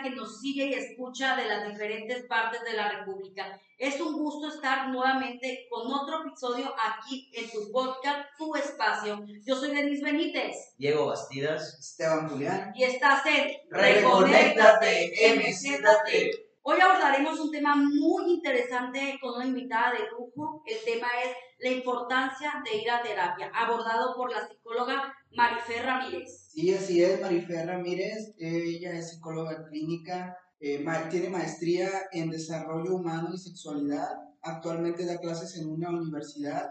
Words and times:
que 0.00 0.10
nos 0.10 0.40
sigue 0.40 0.66
y 0.66 0.74
escucha 0.74 1.36
de 1.36 1.46
las 1.46 1.68
diferentes 1.68 2.24
partes 2.26 2.62
de 2.62 2.74
la 2.74 2.88
República. 2.88 3.60
Es 3.76 4.00
un 4.00 4.14
gusto 4.14 4.48
estar 4.48 4.88
nuevamente 4.90 5.66
con 5.68 5.92
otro 5.92 6.22
episodio 6.24 6.72
aquí 6.78 7.30
en 7.34 7.50
tu 7.50 7.72
podcast, 7.72 8.28
Tu 8.38 8.54
Espacio. 8.54 9.26
Yo 9.44 9.56
soy 9.56 9.74
Denise 9.74 10.04
Benítez. 10.04 10.54
Diego 10.78 11.06
Bastidas. 11.06 11.78
Esteban 11.80 12.28
Julián. 12.28 12.72
Y 12.76 12.84
estás 12.84 13.26
en 13.26 13.56
Reconéctate, 13.70 15.12
MZT. 15.36 16.41
Hoy 16.64 16.78
abordaremos 16.80 17.40
un 17.40 17.50
tema 17.50 17.74
muy 17.74 18.34
interesante 18.34 19.18
con 19.20 19.34
una 19.34 19.46
invitada 19.46 19.94
de 19.94 20.08
lujo. 20.12 20.62
El 20.64 20.76
tema 20.84 21.08
es 21.24 21.34
la 21.58 21.70
importancia 21.70 22.62
de 22.64 22.80
ir 22.80 22.88
a 22.88 23.02
terapia, 23.02 23.50
abordado 23.52 24.14
por 24.14 24.30
la 24.30 24.46
psicóloga 24.46 25.12
Marifer 25.34 25.84
Ramírez. 25.84 26.50
Sí, 26.52 26.72
así 26.72 27.02
es, 27.02 27.20
Marifer 27.20 27.66
Ramírez. 27.66 28.32
Ella 28.38 28.92
es 28.92 29.10
psicóloga 29.10 29.64
clínica, 29.64 30.36
eh, 30.60 30.84
tiene 31.10 31.30
maestría 31.30 31.88
en 32.12 32.30
desarrollo 32.30 32.94
humano 32.94 33.30
y 33.34 33.38
sexualidad. 33.38 34.10
Actualmente 34.40 35.04
da 35.04 35.18
clases 35.18 35.56
en 35.56 35.68
una 35.68 35.90
universidad. 35.90 36.70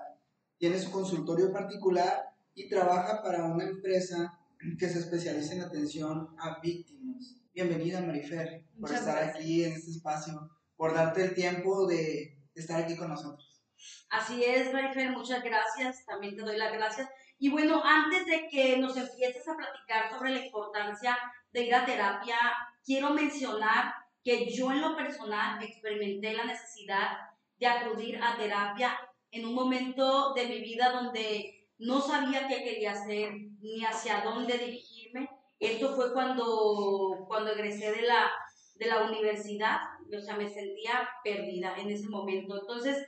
Tiene 0.58 0.80
su 0.80 0.90
consultorio 0.90 1.52
particular 1.52 2.34
y 2.56 2.70
trabaja 2.70 3.22
para 3.22 3.44
una 3.44 3.66
empresa 3.66 4.40
que 4.80 4.88
se 4.88 5.00
especializa 5.00 5.56
en 5.56 5.62
atención 5.64 6.30
a 6.40 6.62
víctimas. 6.62 7.01
Bienvenida, 7.54 8.00
Marifer, 8.00 8.64
por 8.80 8.94
estar 8.94 9.22
aquí 9.22 9.66
en 9.66 9.74
este 9.74 9.92
espacio, 9.92 10.50
por 10.78 10.94
darte 10.94 11.26
el 11.26 11.36
tiempo 11.36 11.86
de 11.86 12.38
estar 12.56 12.82
aquí 12.82 12.96
con 12.96 13.10
nosotros. 13.10 13.62
Así 14.10 14.42
es, 14.42 14.72
Marifer, 14.72 15.10
muchas 15.12 15.44
gracias. 15.44 16.06
También 16.06 16.38
te 16.38 16.44
doy 16.44 16.58
las 16.58 16.72
gracias. 16.72 17.10
Y 17.40 17.50
bueno, 17.50 17.84
antes 17.84 18.26
de 18.26 18.48
que 18.48 18.78
nos 18.78 18.96
empieces 18.96 19.46
a 19.50 19.58
platicar 19.58 20.10
sobre 20.10 20.30
la 20.30 20.46
importancia 20.46 21.18
de 21.52 21.64
ir 21.64 21.76
a 21.76 21.86
terapia, 21.86 22.38
quiero 22.86 23.10
mencionar 23.10 23.96
que 24.24 24.50
yo 24.50 24.72
en 24.72 24.80
lo 24.80 24.96
personal 24.96 25.62
experimenté 25.62 26.34
la 26.34 26.46
necesidad 26.46 27.18
de 27.60 27.68
acudir 27.68 28.18
a 28.24 28.38
terapia 28.38 28.98
en 29.30 29.46
un 29.46 29.54
momento 29.54 30.34
de 30.36 30.48
mi 30.48 30.62
vida 30.62 30.90
donde 30.92 31.68
no 31.80 32.00
sabía 32.00 32.48
qué 32.48 32.64
quería 32.64 32.92
hacer 32.92 33.34
ni 33.60 33.84
hacia 33.84 34.22
dónde 34.22 34.58
dirigirme 34.58 34.91
esto 35.62 35.96
fue 35.96 36.12
cuando, 36.12 37.24
cuando 37.28 37.52
egresé 37.52 37.92
de 37.92 38.02
la, 38.02 38.32
de 38.76 38.88
la 38.88 39.04
universidad, 39.04 39.78
o 40.12 40.20
sea, 40.20 40.36
me 40.36 40.50
sentía 40.50 41.08
perdida 41.24 41.76
en 41.78 41.90
ese 41.92 42.10
momento. 42.10 42.60
Entonces, 42.60 43.06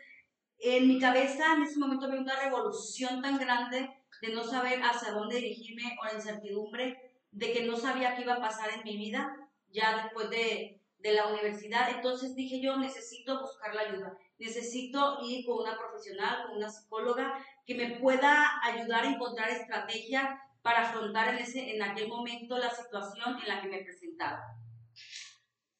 en 0.60 0.88
mi 0.88 1.00
cabeza 1.00 1.56
en 1.56 1.64
ese 1.64 1.80
momento 1.80 2.06
había 2.06 2.22
una 2.22 2.40
revolución 2.40 3.22
tan 3.22 3.40
grande 3.40 3.90
de 4.22 4.30
no 4.30 4.44
saber 4.44 4.82
hacia 4.82 5.12
dónde 5.12 5.38
dirigirme 5.38 5.98
o 6.00 6.06
la 6.06 6.14
incertidumbre 6.14 7.12
de 7.32 7.52
que 7.52 7.64
no 7.64 7.76
sabía 7.76 8.16
qué 8.16 8.22
iba 8.22 8.36
a 8.36 8.42
pasar 8.42 8.70
en 8.70 8.84
mi 8.84 8.98
vida 8.98 9.36
ya 9.72 10.04
después 10.04 10.30
de, 10.30 10.80
de 11.00 11.14
la 11.14 11.28
universidad. 11.28 11.90
Entonces 11.90 12.36
dije 12.36 12.62
yo, 12.62 12.78
necesito 12.78 13.42
buscar 13.42 13.74
la 13.74 13.82
ayuda, 13.82 14.18
necesito 14.38 15.18
ir 15.24 15.44
con 15.46 15.64
una 15.64 15.76
profesional, 15.76 16.48
con 16.48 16.58
una 16.58 16.70
psicóloga 16.70 17.34
que 17.66 17.74
me 17.76 18.00
pueda 18.00 18.62
ayudar 18.64 19.06
a 19.06 19.10
encontrar 19.10 19.50
estrategias 19.50 20.40
para 20.64 20.84
afrontar 20.84 21.36
en, 21.36 21.40
ese, 21.40 21.76
en 21.76 21.84
aquel 21.84 22.08
momento 22.08 22.58
la 22.58 22.72
situación 22.72 23.38
en 23.42 23.48
la 23.48 23.62
que 23.62 23.68
me 23.68 23.84
presentaba. 23.84 24.42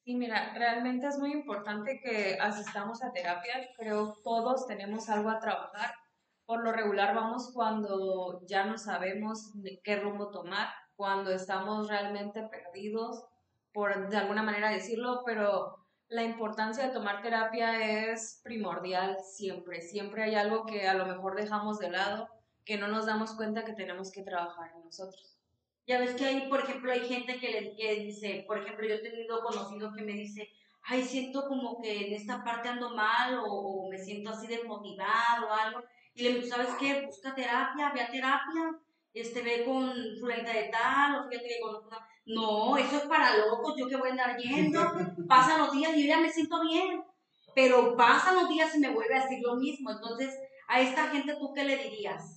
Sí, 0.04 0.14
mira, 0.14 0.52
realmente 0.54 1.06
es 1.06 1.18
muy 1.18 1.32
importante 1.32 1.98
que 1.98 2.36
asistamos 2.38 3.02
a 3.02 3.10
terapia. 3.10 3.70
Creo 3.78 4.20
todos 4.22 4.66
tenemos 4.66 5.08
algo 5.08 5.30
a 5.30 5.40
trabajar. 5.40 5.94
Por 6.44 6.62
lo 6.62 6.72
regular 6.72 7.14
vamos 7.14 7.50
cuando 7.54 8.42
ya 8.46 8.66
no 8.66 8.76
sabemos 8.76 9.52
qué 9.82 9.96
rumbo 9.96 10.30
tomar, 10.30 10.68
cuando 10.94 11.30
estamos 11.30 11.88
realmente 11.88 12.42
perdidos, 12.42 13.24
por 13.72 14.10
de 14.10 14.16
alguna 14.18 14.42
manera 14.42 14.68
decirlo, 14.70 15.22
pero 15.24 15.78
la 16.08 16.22
importancia 16.22 16.86
de 16.86 16.92
tomar 16.92 17.22
terapia 17.22 18.10
es 18.10 18.42
primordial 18.44 19.16
siempre. 19.24 19.80
Siempre 19.80 20.24
hay 20.24 20.34
algo 20.34 20.66
que 20.66 20.86
a 20.86 20.92
lo 20.92 21.06
mejor 21.06 21.34
dejamos 21.34 21.78
de 21.78 21.90
lado 21.90 22.28
que 22.64 22.78
no 22.78 22.88
nos 22.88 23.06
damos 23.06 23.32
cuenta 23.32 23.64
que 23.64 23.72
tenemos 23.72 24.10
que 24.10 24.22
trabajar 24.22 24.72
en 24.74 24.84
nosotros. 24.84 25.36
Ya 25.86 25.98
ves 25.98 26.14
que 26.14 26.24
hay, 26.24 26.48
por 26.48 26.60
ejemplo, 26.60 26.92
hay 26.92 27.06
gente 27.06 27.38
que, 27.38 27.48
le, 27.50 27.76
que 27.76 27.94
dice, 27.96 28.44
por 28.46 28.58
ejemplo, 28.58 28.86
yo 28.86 28.94
he 28.94 28.98
tenido 28.98 29.42
conocido 29.42 29.92
que 29.92 30.02
me 30.02 30.12
dice, 30.12 30.48
ay, 30.84 31.02
siento 31.02 31.46
como 31.46 31.80
que 31.82 32.06
en 32.06 32.14
esta 32.14 32.42
parte 32.42 32.68
ando 32.68 32.94
mal 32.94 33.38
o, 33.46 33.88
me 33.90 33.98
siento 33.98 34.30
así 34.30 34.46
desmotivado 34.46 35.48
o 35.48 35.52
algo. 35.52 35.82
Y 36.14 36.22
le 36.22 36.34
digo, 36.34 36.46
¿sabes 36.46 36.68
qué? 36.78 37.04
Busca 37.04 37.34
terapia, 37.34 37.92
ve 37.92 38.00
a 38.00 38.10
terapia, 38.10 38.78
este, 39.12 39.42
ve 39.42 39.64
con 39.64 39.92
fulanita 40.18 40.52
de 40.52 40.70
tal, 40.70 41.16
o 41.16 41.28
fíjate 41.28 41.48
que 41.48 41.60
con... 41.60 41.74
No, 42.26 42.78
eso 42.78 42.96
es 42.96 43.02
para 43.02 43.36
locos, 43.36 43.74
yo 43.76 43.86
que 43.86 43.96
voy 43.96 44.08
a 44.08 44.12
andar 44.12 44.38
yendo, 44.38 44.80
pasan 45.28 45.60
los 45.60 45.72
días 45.72 45.94
y 45.94 46.04
yo 46.04 46.08
ya 46.08 46.20
me 46.20 46.30
siento 46.30 46.62
bien, 46.62 47.04
pero 47.54 47.94
pasan 47.96 48.36
los 48.36 48.48
días 48.48 48.74
y 48.74 48.78
me 48.78 48.88
vuelve 48.88 49.16
a 49.16 49.22
decir 49.22 49.40
lo 49.42 49.56
mismo. 49.56 49.90
Entonces, 49.90 50.34
a 50.66 50.80
esta 50.80 51.08
gente, 51.08 51.36
¿tú 51.38 51.52
qué 51.52 51.64
le 51.64 51.76
dirías? 51.76 52.33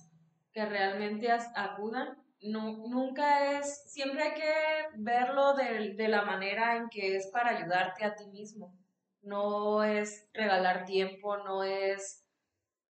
Que 0.58 0.66
realmente 0.66 1.30
acudan. 1.54 2.18
No, 2.40 2.88
nunca 2.88 3.58
es, 3.58 3.92
siempre 3.92 4.24
hay 4.24 4.34
que 4.34 4.52
verlo 4.96 5.54
de, 5.54 5.94
de 5.94 6.08
la 6.08 6.22
manera 6.22 6.76
en 6.76 6.88
que 6.88 7.16
es 7.16 7.28
para 7.28 7.50
ayudarte 7.50 8.04
a 8.04 8.16
ti 8.16 8.26
mismo. 8.26 8.76
No 9.22 9.84
es 9.84 10.28
regalar 10.34 10.84
tiempo, 10.84 11.36
no 11.38 11.62
es 11.62 12.24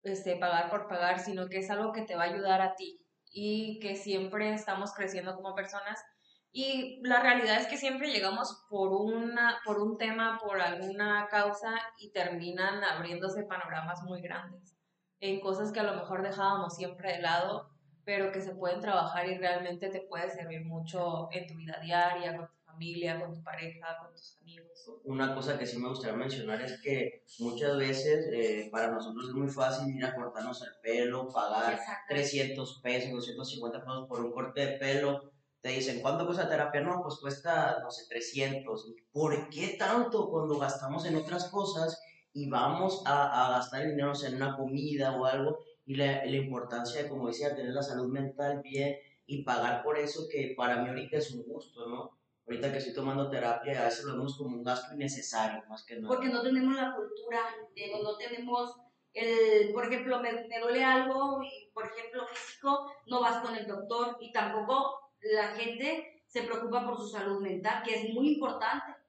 este, 0.02 0.38
pagar 0.38 0.72
por 0.72 0.88
pagar, 0.88 1.20
sino 1.20 1.50
que 1.50 1.60
es 1.60 1.70
algo 1.70 1.92
que 1.92 2.02
te 2.02 2.16
va 2.16 2.24
a 2.24 2.34
ayudar 2.34 2.62
a 2.62 2.76
ti 2.76 3.00
y 3.32 3.80
que 3.80 3.96
siempre 3.96 4.52
estamos 4.54 4.92
creciendo 4.94 5.36
como 5.36 5.54
personas. 5.54 6.04
Y 6.52 7.00
la 7.04 7.22
realidad 7.22 7.58
es 7.58 7.68
que 7.68 7.78
siempre 7.78 8.12
llegamos 8.12 8.66
por, 8.72 8.92
una, 8.92 9.60
por 9.66 9.80
un 9.80 10.00
tema, 10.00 10.40
por 10.44 10.60
alguna 10.60 11.28
causa 11.30 11.76
y 12.00 12.12
terminan 12.12 12.84
abriéndose 12.84 13.44
panoramas 13.44 14.02
muy 14.02 14.20
grandes 14.22 14.81
en 15.22 15.40
cosas 15.40 15.72
que 15.72 15.80
a 15.80 15.84
lo 15.84 15.94
mejor 15.94 16.24
dejábamos 16.24 16.76
siempre 16.76 17.14
de 17.14 17.22
lado, 17.22 17.70
pero 18.04 18.32
que 18.32 18.42
se 18.42 18.56
pueden 18.56 18.82
trabajar 18.82 19.30
y 19.30 19.38
realmente 19.38 19.90
te 19.90 20.02
puede 20.02 20.30
servir 20.32 20.66
mucho 20.66 21.30
en 21.32 21.48
tu 21.48 21.56
vida 21.56 21.80
diaria, 21.82 22.36
con 22.36 22.48
tu 22.48 22.66
familia, 22.66 23.20
con 23.20 23.32
tu 23.32 23.44
pareja, 23.44 23.98
con 24.02 24.12
tus 24.12 24.40
amigos. 24.42 24.90
Una 25.04 25.36
cosa 25.36 25.60
que 25.60 25.68
sí 25.68 25.78
me 25.78 25.90
gustaría 25.90 26.18
mencionar 26.18 26.60
es 26.62 26.82
que 26.82 27.24
muchas 27.38 27.78
veces 27.78 28.28
eh, 28.34 28.70
para 28.72 28.90
nosotros 28.90 29.28
es 29.30 29.36
muy 29.36 29.48
fácil 29.48 29.96
ir 29.96 30.04
a 30.04 30.16
cortarnos 30.16 30.64
el 30.64 30.74
pelo, 30.82 31.28
pagar 31.28 31.80
300 32.10 32.82
pesos, 32.82 33.12
250 33.12 33.80
pesos 33.80 34.08
por 34.08 34.26
un 34.26 34.32
corte 34.32 34.66
de 34.66 34.78
pelo. 34.80 35.32
Te 35.62 35.70
dicen, 35.70 36.02
¿cuánto 36.02 36.26
cuesta 36.26 36.50
terapia? 36.50 36.82
No, 36.82 37.04
pues 37.04 37.20
cuesta, 37.22 37.78
no 37.84 37.92
sé, 37.92 38.08
300. 38.10 38.96
¿Por 39.12 39.50
qué 39.50 39.76
tanto 39.78 40.32
cuando 40.32 40.58
gastamos 40.58 41.06
en 41.06 41.18
otras 41.18 41.50
cosas 41.50 42.02
y 42.34 42.50
vamos 42.50 43.04
a, 43.06 43.46
a 43.46 43.52
gastar 43.52 43.88
dinero 43.88 44.14
en 44.26 44.36
una 44.36 44.56
comida 44.56 45.16
o 45.20 45.26
algo 45.26 45.60
y 45.86 45.96
la, 45.96 46.26
la, 46.26 46.36
importancia 46.38 47.04
de, 47.04 47.10
como 47.10 47.28
decía, 47.28 47.56
tener 47.56 47.74
la 47.74 47.84
salud 47.84 48.08
mental 48.08 48.62
bien 48.64 48.98
y 49.26 49.44
pagar 49.44 49.84
por 49.84 49.98
eso 49.98 50.28
que 50.32 50.54
para 50.56 50.78
mí 50.78 50.90
ahorita 50.90 51.18
es 51.18 51.32
un 51.32 51.44
gusto, 51.44 51.88
¿no? 51.88 52.18
Ahorita 52.48 52.72
que 52.72 52.78
estoy 52.78 52.94
tomando 52.94 53.30
terapia, 53.30 53.82
a 53.82 53.86
veces 53.86 54.06
lo 54.06 54.14
vemos 54.14 54.38
como 54.38 54.58
un 54.58 54.64
gasto 54.64 54.94
innecesario, 54.94 55.64
más 55.70 55.84
que 55.84 55.96
nada. 55.96 56.08
Porque 56.08 56.30
no 56.30 56.42
tenemos 56.42 56.76
la 56.76 56.96
cultura, 56.96 57.40
Diego, 57.76 58.04
no 58.04 58.18
tenemos 58.18 58.76
el, 59.14 59.74
por 59.74 59.86
ejemplo, 59.86 60.20
me, 60.22 60.48
me 60.48 60.60
duele 60.60 60.84
algo 60.84 61.42
y, 61.44 61.70
por 61.74 61.86
ejemplo, 61.86 62.26
físico, 62.28 62.92
no 63.08 63.22
vas 63.22 63.44
con 63.44 63.56
el 63.56 63.68
doctor 63.68 64.18
y 64.22 64.32
tampoco 64.32 65.12
la 65.22 65.48
gente 65.50 66.24
se 66.26 66.44
preocupa 66.44 66.86
por 66.86 66.98
su 66.98 67.08
salud 67.08 67.42
mental, 67.42 67.84
que 67.84 67.96
es 67.96 68.14
muy 68.14 68.34
importante 68.34 69.01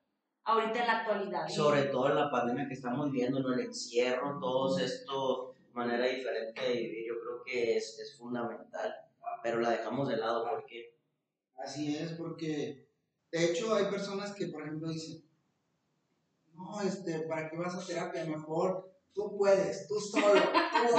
ahorita 0.44 0.80
en 0.80 0.86
la 0.86 0.98
actualidad. 1.00 1.48
Sobre 1.48 1.84
todo 1.84 2.08
en 2.08 2.16
la 2.16 2.30
pandemia 2.30 2.68
que 2.68 2.74
estamos 2.74 3.10
viviendo, 3.10 3.38
en 3.38 3.58
el 3.58 3.66
encierro, 3.66 4.38
todos 4.40 4.80
esto, 4.80 5.54
manera 5.72 6.06
diferente 6.06 6.60
de 6.60 6.74
vivir, 6.74 7.06
yo 7.08 7.14
creo 7.20 7.42
que 7.44 7.76
es, 7.76 7.98
es 7.98 8.18
fundamental, 8.18 8.94
pero 9.42 9.60
la 9.60 9.70
dejamos 9.70 10.08
de 10.08 10.16
lado 10.16 10.48
porque... 10.48 10.96
Así 11.56 11.96
es, 11.96 12.12
porque 12.12 12.88
de 13.30 13.44
hecho 13.44 13.74
hay 13.74 13.84
personas 13.84 14.32
que, 14.32 14.46
por 14.46 14.62
ejemplo, 14.62 14.88
dicen, 14.88 15.22
no, 16.54 16.80
este, 16.80 17.20
¿para 17.20 17.48
qué 17.48 17.56
vas 17.56 17.74
a 17.74 17.86
terapia? 17.86 18.24
Mejor 18.24 18.92
tú 19.14 19.36
puedes, 19.36 19.86
tú 19.86 20.00
solo, 20.00 20.40
tú, 20.40 20.96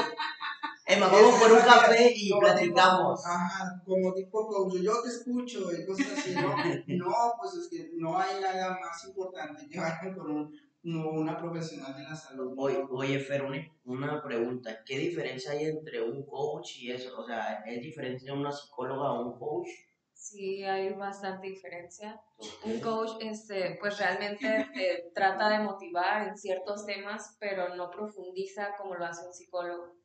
Emma, 0.94 1.08
vamos 1.08 1.40
por 1.40 1.52
un 1.52 1.60
café 1.60 2.14
y 2.16 2.30
platicamos. 2.40 3.26
Ajá, 3.26 3.82
como 3.84 4.14
tipo 4.14 4.46
coach, 4.46 4.76
yo 4.80 5.02
te 5.02 5.10
escucho 5.10 5.72
y 5.72 5.86
cosas 5.86 6.20
así, 6.20 6.36
¿no? 6.36 6.56
no, 6.88 7.34
pues 7.42 7.56
es 7.56 7.68
que 7.70 7.90
no 7.96 8.20
hay 8.20 8.40
nada 8.40 8.78
más 8.80 9.04
importante 9.06 9.68
que 9.68 9.80
vayan 9.80 10.14
con 10.14 10.32
un, 10.32 10.60
una 10.84 11.36
profesional 11.36 11.96
de 11.96 12.04
la 12.04 12.16
salud. 12.16 12.54
Oye, 12.58 12.86
oye 12.92 13.20
Fer, 13.20 13.44
una, 13.86 14.22
pregunta, 14.22 14.84
¿qué 14.86 15.00
diferencia 15.00 15.52
hay 15.52 15.66
entre 15.66 16.04
un 16.04 16.24
coach 16.28 16.78
y 16.78 16.92
eso? 16.92 17.18
O 17.18 17.26
sea, 17.26 17.64
¿es 17.66 17.82
diferencia 17.82 18.32
una 18.32 18.52
psicóloga 18.52 19.14
o 19.14 19.30
un 19.30 19.40
coach? 19.40 19.70
Sí, 20.14 20.64
hay 20.64 20.94
bastante 20.94 21.48
diferencia. 21.48 22.22
Un 22.66 22.80
coach, 22.80 23.14
este, 23.20 23.78
pues 23.80 23.98
realmente 23.98 24.70
te 24.76 25.12
trata 25.16 25.50
de 25.50 25.64
motivar 25.64 26.28
en 26.28 26.38
ciertos 26.38 26.86
temas, 26.86 27.36
pero 27.40 27.76
no 27.76 27.90
profundiza 27.90 28.76
como 28.78 28.94
lo 28.94 29.06
hace 29.06 29.26
un 29.26 29.34
psicólogo 29.34 30.03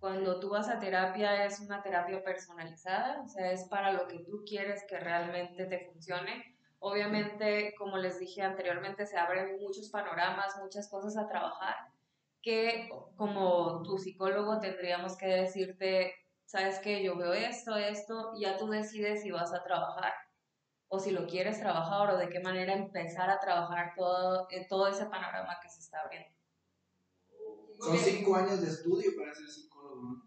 cuando 0.00 0.38
tú 0.38 0.50
vas 0.50 0.68
a 0.68 0.78
terapia 0.78 1.44
es 1.44 1.60
una 1.60 1.82
terapia 1.82 2.22
personalizada, 2.22 3.22
o 3.22 3.28
sea, 3.28 3.50
es 3.52 3.64
para 3.64 3.92
lo 3.92 4.06
que 4.06 4.20
tú 4.20 4.44
quieres 4.46 4.84
que 4.88 4.98
realmente 4.98 5.66
te 5.66 5.86
funcione. 5.86 6.56
obviamente, 6.80 7.74
como 7.76 7.98
les 7.98 8.20
dije 8.20 8.40
anteriormente, 8.42 9.04
se 9.04 9.18
abren 9.18 9.58
muchos 9.60 9.90
panoramas, 9.90 10.56
muchas 10.62 10.88
cosas 10.88 11.16
a 11.16 11.26
trabajar, 11.26 11.74
que 12.40 12.88
como 13.16 13.82
tu 13.82 13.98
psicólogo 13.98 14.60
tendríamos 14.60 15.16
que 15.16 15.26
decirte, 15.26 16.14
sabes 16.44 16.78
que 16.78 17.02
yo 17.02 17.16
veo 17.16 17.32
esto, 17.32 17.76
esto, 17.76 18.32
y 18.36 18.42
ya 18.42 18.56
tú 18.56 18.68
decides 18.68 19.22
si 19.22 19.32
vas 19.32 19.52
a 19.52 19.64
trabajar 19.64 20.12
o 20.88 20.98
si 20.98 21.10
lo 21.10 21.26
quieres 21.26 21.60
trabajar 21.60 22.14
o 22.14 22.16
de 22.16 22.28
qué 22.28 22.40
manera 22.40 22.74
empezar 22.74 23.28
a 23.28 23.40
trabajar 23.40 23.92
todo, 23.96 24.46
eh, 24.50 24.66
todo 24.68 24.86
ese 24.86 25.06
panorama 25.06 25.58
que 25.62 25.68
se 25.68 25.80
está 25.80 26.00
abriendo. 26.00 26.34
Son 27.80 27.96
cinco 27.96 28.34
años 28.34 28.60
de 28.60 28.68
estudio 28.68 29.12
para 29.16 29.34
ser 29.34 29.46
psicólogo. 29.46 29.67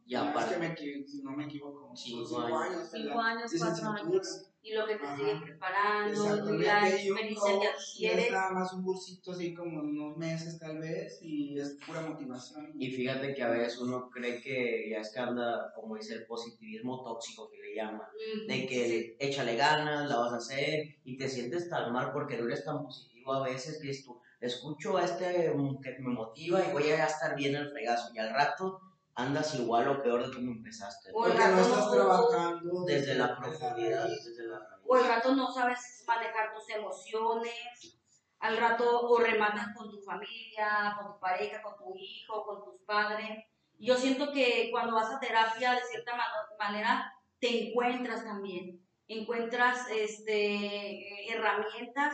Y 0.05 0.13
No, 0.15 0.21
es 0.23 0.29
aparte- 0.29 0.53
que 0.55 0.59
me 0.59 1.07
si 1.07 1.21
no 1.23 1.31
me 1.31 1.45
equivoco. 1.45 1.91
Cinco 1.95 2.25
son 2.25 2.43
años. 2.53 2.89
Cinco 2.91 3.19
años, 3.19 3.51
cuatro 3.57 3.89
años. 3.89 4.47
Y 4.63 4.73
lo 4.75 4.85
que 4.85 4.95
te 4.95 5.03
Ajá. 5.05 5.17
siguen 5.17 5.41
preparando, 5.41 6.35
la 6.59 6.87
experiencia 6.89 7.59
que 7.59 7.67
adquieres. 7.67 8.25
es 8.27 8.31
nada 8.31 8.51
más 8.51 8.73
un 8.73 8.83
cursito 8.83 9.31
así 9.31 9.55
como 9.55 9.79
unos 9.81 10.17
meses 10.17 10.59
tal 10.59 10.77
vez 10.77 11.17
y 11.23 11.57
es 11.59 11.77
pura 11.85 12.01
motivación. 12.01 12.69
Y 12.77 12.91
fíjate 12.91 13.33
que 13.33 13.41
a 13.41 13.49
veces 13.49 13.79
uno 13.79 14.07
cree 14.11 14.39
que 14.39 14.87
ya 14.91 14.99
es 14.99 15.11
que 15.11 15.19
anda, 15.19 15.71
como 15.75 15.95
dice, 15.95 16.13
el 16.13 16.25
positivismo 16.27 17.03
tóxico 17.03 17.49
que 17.49 17.57
le 17.57 17.75
llaman. 17.75 18.01
Ujú, 18.01 18.47
De 18.47 18.67
que 18.67 18.85
sí. 18.87 19.15
échale 19.19 19.55
ganas, 19.55 20.07
la 20.07 20.17
vas 20.17 20.33
a 20.33 20.37
hacer 20.37 20.83
y 21.05 21.17
te 21.17 21.27
sientes 21.27 21.67
tan 21.67 21.91
mal 21.91 22.11
porque 22.13 22.37
no 22.37 22.45
eres 22.45 22.63
tan 22.63 22.83
positivo 22.83 23.33
a 23.33 23.43
veces 23.43 23.79
que 23.81 23.89
es 23.89 24.05
tú. 24.05 24.19
Escucho 24.39 24.97
a 24.97 25.05
este 25.05 25.51
mm, 25.55 25.79
que 25.81 25.97
me 25.99 26.13
motiva 26.13 26.63
y 26.67 26.71
voy 26.71 26.83
a 26.83 27.05
estar 27.05 27.35
bien 27.35 27.55
el 27.55 27.69
fregazo. 27.71 28.11
Y 28.13 28.19
al 28.19 28.31
rato 28.33 28.79
andas 29.15 29.53
igual 29.55 29.87
o 29.89 30.01
peor 30.01 30.25
de 30.27 30.33
como 30.33 30.51
empezaste. 30.51 31.11
O 31.13 31.25
el 31.25 31.33
Porque 31.33 31.43
no 31.47 31.49
rato 31.55 31.61
estás 31.61 31.85
no- 31.85 31.91
trabajando 31.91 32.83
Desde 32.85 33.15
la 33.15 33.27
raíz. 33.35 33.57
profundidad, 33.57 34.07
desde 34.07 34.47
la 34.47 34.59
raíz. 34.59 34.81
O 34.87 34.97
el 34.97 35.07
rato 35.07 35.35
no 35.35 35.51
sabes 35.51 36.03
manejar 36.07 36.53
tus 36.53 36.69
emociones, 36.69 37.97
al 38.39 38.57
rato 38.57 39.01
o 39.01 39.19
rematas 39.19 39.67
con 39.75 39.91
tu 39.91 39.99
familia, 40.01 40.95
con 40.97 41.13
tu 41.13 41.19
pareja, 41.19 41.61
con 41.61 41.77
tu 41.77 41.95
hijo, 41.95 42.43
con 42.45 42.63
tus 42.63 42.81
padres. 42.85 43.45
Yo 43.77 43.95
siento 43.97 44.31
que 44.31 44.69
cuando 44.71 44.95
vas 44.95 45.11
a 45.11 45.19
terapia, 45.19 45.73
de 45.73 45.81
cierta 45.83 46.11
mano- 46.15 46.33
manera, 46.57 47.13
te 47.39 47.69
encuentras 47.69 48.23
también, 48.23 48.79
encuentras 49.07 49.87
este, 49.89 51.31
herramientas 51.33 52.13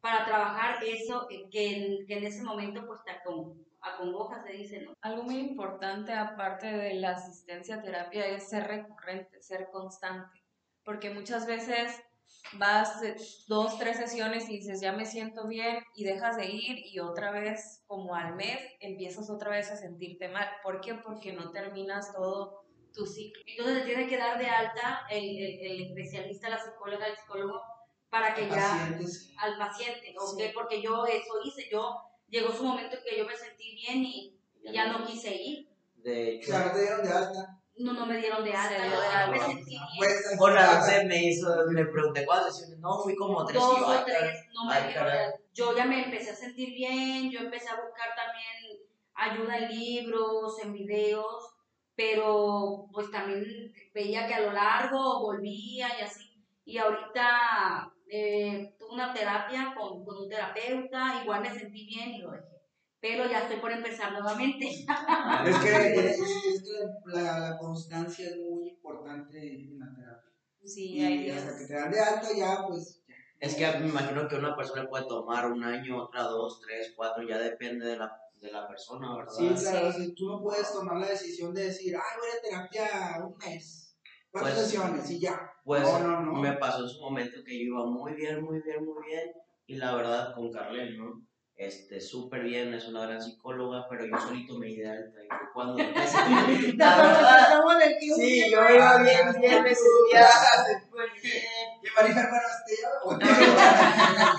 para 0.00 0.24
trabajar 0.24 0.82
eso 0.84 1.26
que 1.28 1.36
en, 2.00 2.06
que 2.06 2.18
en 2.18 2.24
ese 2.24 2.42
momento 2.42 2.86
pues 2.86 3.00
te 3.04 3.10
acon- 3.12 3.64
acongoja, 3.80 4.42
se 4.42 4.52
dice, 4.52 4.80
¿no? 4.82 4.92
Algo 5.02 5.22
muy 5.24 5.38
importante 5.38 6.12
aparte 6.12 6.66
de 6.66 6.94
la 6.94 7.10
asistencia 7.12 7.76
a 7.76 7.82
terapia 7.82 8.26
es 8.26 8.48
ser 8.48 8.64
recurrente, 8.66 9.40
ser 9.42 9.68
constante, 9.70 10.42
porque 10.84 11.10
muchas 11.10 11.46
veces 11.46 12.00
vas 12.54 13.00
de 13.00 13.16
dos, 13.46 13.78
tres 13.78 13.96
sesiones 13.96 14.48
y 14.48 14.58
dices, 14.58 14.80
ya 14.80 14.92
me 14.92 15.06
siento 15.06 15.46
bien 15.46 15.82
y 15.94 16.04
dejas 16.04 16.36
de 16.36 16.46
ir 16.46 16.78
y 16.86 16.98
otra 17.00 17.30
vez, 17.30 17.82
como 17.86 18.14
al 18.14 18.34
mes, 18.36 18.58
empiezas 18.80 19.30
otra 19.30 19.50
vez 19.50 19.70
a 19.70 19.76
sentirte 19.76 20.28
mal. 20.28 20.48
¿Por 20.62 20.80
qué? 20.80 20.94
Porque 20.94 21.32
no 21.32 21.50
terminas 21.50 22.12
todo 22.12 22.64
tu 22.92 23.06
ciclo. 23.06 23.42
Entonces 23.46 23.76
le 23.78 23.84
tiene 23.84 24.08
que 24.08 24.16
dar 24.18 24.38
de 24.38 24.46
alta 24.48 25.06
el, 25.10 25.24
el- 25.24 25.60
el 25.60 25.80
especialista, 25.88 26.48
la 26.48 26.58
psicóloga, 26.58 27.06
el 27.06 27.16
psicólogo, 27.16 27.62
para 28.10 28.34
que 28.34 28.48
ya 28.48 28.86
al 29.38 29.58
paciente, 29.58 30.14
¿ok? 30.18 30.38
Sí. 30.40 30.50
Porque 30.54 30.80
yo 30.82 31.04
eso 31.06 31.32
hice, 31.44 31.68
yo 31.70 31.94
llegó 32.28 32.52
su 32.52 32.64
momento 32.64 32.96
que 33.04 33.18
yo 33.18 33.26
me 33.26 33.36
sentí 33.36 33.74
bien 33.76 34.04
y 34.04 34.34
ya 34.72 34.86
no 34.92 35.04
quise 35.06 35.34
ir, 35.34 35.68
De 35.96 36.36
hecho, 36.36 36.50
sea, 36.52 36.66
no 36.66 36.72
te 36.72 36.80
dieron 36.80 37.02
de 37.02 37.12
alta. 37.12 37.60
no, 37.78 37.92
no 37.92 38.06
me 38.06 38.18
dieron 38.18 38.44
de 38.44 38.52
alta, 38.52 38.86
yo 38.86 38.96
ah, 39.12 39.26
me 39.30 39.38
no. 39.38 39.46
sentí 39.46 39.70
bien, 39.70 39.82
Pues, 39.96 40.38
a 40.40 40.80
veces 40.80 41.04
me 41.06 41.24
hizo, 41.24 41.64
le 41.72 41.86
pregunté 41.86 42.24
cuántas 42.26 42.56
sesiones, 42.56 42.78
no, 42.80 42.98
fui 43.02 43.14
como 43.16 43.44
tres 43.44 43.58
dos 43.60 43.80
o 43.82 44.04
tres, 44.04 44.34
no 44.54 44.64
me 44.66 44.82
dieron 44.86 44.88
de 44.88 44.94
caray. 44.94 45.18
alta. 45.26 45.38
Yo 45.54 45.76
ya 45.76 45.84
me 45.86 46.04
empecé 46.04 46.30
a 46.30 46.34
sentir 46.36 46.70
bien, 46.74 47.30
yo 47.30 47.40
empecé 47.40 47.68
a 47.68 47.80
buscar 47.80 48.14
también 48.16 48.82
ayuda 49.14 49.58
en 49.58 49.68
libros, 49.70 50.58
en 50.62 50.72
videos, 50.72 51.54
pero 51.94 52.88
pues 52.92 53.10
también 53.10 53.44
veía 53.94 54.26
que 54.26 54.34
a 54.34 54.40
lo 54.40 54.52
largo 54.52 55.20
volvía 55.20 55.88
y 55.98 56.02
así. 56.02 56.44
Y 56.64 56.78
ahorita 56.78 57.92
eh, 58.10 58.74
una 58.90 59.12
terapia 59.12 59.74
con, 59.76 60.04
con 60.04 60.18
un 60.24 60.28
terapeuta, 60.28 61.22
igual 61.22 61.42
me 61.42 61.50
sentí 61.58 61.86
bien 61.86 62.10
y 62.10 62.18
lo 62.22 62.30
dejé. 62.32 62.44
Pero 63.00 63.30
ya 63.30 63.40
estoy 63.40 63.58
por 63.58 63.70
empezar 63.70 64.12
nuevamente. 64.12 64.68
Es 64.68 65.58
que, 65.58 65.68
es, 66.10 66.18
es 66.20 66.62
que 66.62 67.12
la, 67.12 67.38
la 67.38 67.58
constancia 67.58 68.26
es 68.28 68.36
muy 68.38 68.70
importante 68.70 69.38
en 69.38 69.78
la 69.78 69.86
terapia. 69.94 70.32
Sí, 70.64 70.94
Y 70.96 71.04
ahí 71.04 71.30
hasta 71.30 71.50
es. 71.52 71.56
que 71.58 71.66
te 71.66 71.74
dan 71.74 71.90
de 71.92 72.00
alta 72.00 72.28
ya, 72.36 72.66
pues, 72.66 73.02
ya. 73.06 73.14
Es 73.40 73.54
que 73.54 73.78
me 73.78 73.88
imagino 73.88 74.26
que 74.26 74.34
una 74.36 74.56
persona 74.56 74.88
puede 74.88 75.06
tomar 75.06 75.46
un 75.50 75.62
año, 75.62 76.02
otra 76.02 76.24
dos, 76.24 76.60
tres, 76.60 76.92
cuatro, 76.96 77.22
ya 77.26 77.38
depende 77.38 77.86
de 77.86 77.96
la, 77.96 78.12
de 78.40 78.50
la 78.50 78.66
persona, 78.66 79.16
¿verdad? 79.16 79.32
Sí, 79.32 79.48
claro, 79.54 79.92
si 79.92 80.14
tú 80.14 80.28
no 80.28 80.42
puedes 80.42 80.72
tomar 80.72 80.96
la 80.98 81.06
decisión 81.06 81.54
de 81.54 81.66
decir, 81.66 81.94
ay, 81.94 82.18
voy 82.18 82.28
a 82.36 82.42
terapia 82.42 83.24
un 83.24 83.36
mes, 83.38 83.87
Pues- 84.30 84.54
sesiones 84.54 85.10
y 85.10 85.20
ya. 85.20 85.52
Pues 85.64 85.82
No, 85.82 85.98
no, 85.98 86.20
no. 86.22 86.32
me 86.34 86.52
pasó 86.54 86.82
en 86.82 86.88
su 86.88 87.00
momento 87.00 87.44
que 87.44 87.58
yo 87.58 87.64
iba 87.64 87.84
muy 87.84 88.14
bien, 88.14 88.42
muy 88.42 88.60
bien, 88.62 88.84
muy 88.84 89.06
bien. 89.06 89.32
Y 89.66 89.76
la 89.76 89.94
verdad, 89.94 90.34
con 90.34 90.50
Carlen, 90.50 90.96
¿no? 90.96 91.22
Este, 91.56 92.00
súper 92.00 92.44
bien, 92.44 92.72
es 92.72 92.86
una 92.88 93.04
gran 93.06 93.20
psicóloga, 93.20 93.86
pero 93.90 94.06
yo 94.06 94.16
solito 94.16 94.56
me. 94.58 94.70
Y 94.70 94.76
fue 94.76 95.10
cuando 95.52 95.78
empecé. 95.78 96.16
la 96.76 96.96
verdad, 96.96 97.60
sí, 98.16 98.50
yo 98.50 98.60
iba 98.60 99.02
bien, 99.02 99.40
bien, 99.40 99.62
me 99.62 99.74
sentía 99.74 100.28
súper 100.80 101.10
bien. 101.20 101.42
¿Qué 101.82 101.88
Marifer 101.96 102.28
Manastella? 102.30 102.88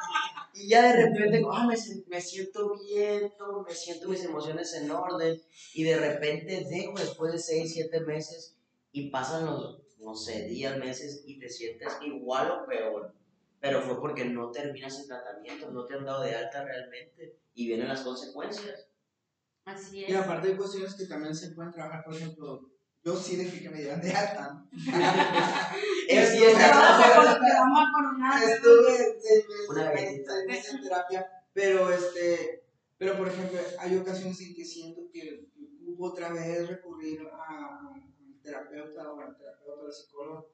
Y 0.53 0.67
ya 0.67 0.83
de 0.83 1.07
repente, 1.07 1.41
ah, 1.51 1.65
me, 1.65 1.75
me 2.07 2.21
siento 2.21 2.75
bien, 2.77 3.33
me 3.67 3.73
siento 3.73 4.07
mis 4.09 4.23
emociones 4.23 4.71
en 4.75 4.91
orden. 4.91 5.41
Y 5.73 5.83
de 5.83 5.97
repente 5.97 6.67
dejo 6.69 6.93
después 6.99 7.33
de 7.33 7.39
seis, 7.39 7.73
siete 7.73 7.99
meses 8.01 8.60
y 8.91 9.09
pasan 9.09 9.45
los, 9.45 9.79
no 9.99 10.13
sé, 10.15 10.47
días, 10.47 10.77
meses 10.77 11.23
y 11.25 11.39
te 11.39 11.49
sientes 11.49 11.93
igual 12.01 12.51
o 12.51 12.65
peor. 12.65 13.13
Pero 13.59 13.81
fue 13.83 13.99
porque 13.99 14.25
no 14.25 14.49
terminas 14.51 14.99
el 14.99 15.07
tratamiento, 15.07 15.69
no 15.71 15.85
te 15.85 15.93
han 15.93 16.03
dado 16.05 16.23
de 16.23 16.35
alta 16.35 16.63
realmente 16.63 17.37
y 17.53 17.67
vienen 17.67 17.87
las 17.89 18.01
consecuencias. 18.01 18.87
Así 19.65 19.99
Y 19.99 20.05
es. 20.05 20.15
aparte 20.15 20.47
hay 20.49 20.55
cuestiones 20.57 20.95
que 20.95 21.05
también 21.05 21.35
se 21.35 21.51
pueden 21.51 21.71
trabajar, 21.71 22.03
por 22.03 22.15
ejemplo, 22.15 22.67
yo 23.03 23.15
sí 23.15 23.35
dejé 23.35 23.61
que 23.61 23.69
me 23.69 23.77
dieran 23.79 24.01
de 24.01 24.11
alta. 24.11 24.65
Es 26.07 26.29
Estuve- 26.31 26.55
cierto. 26.55 26.67
Seis 28.41 29.45
meses, 29.93 30.25
seis 30.27 30.45
meses 30.47 30.73
en 30.73 30.81
terapia, 30.81 31.27
pero 31.53 31.91
este, 31.91 32.63
pero 32.97 33.17
por 33.17 33.27
ejemplo, 33.27 33.59
hay 33.79 33.97
ocasiones 33.97 34.39
en 34.41 34.55
que 34.55 34.65
siento 34.65 35.01
que 35.11 35.45
hubo 35.85 36.07
otra 36.11 36.31
vez 36.33 36.67
recurrir 36.67 37.21
a, 37.31 37.79
a 37.79 37.89
un 37.89 38.00
terapeuta 38.41 39.11
o 39.11 39.19
al 39.19 39.35
terapeuta 39.37 39.81
o 39.81 39.85
al 39.85 39.93
psicólogo. 39.93 40.49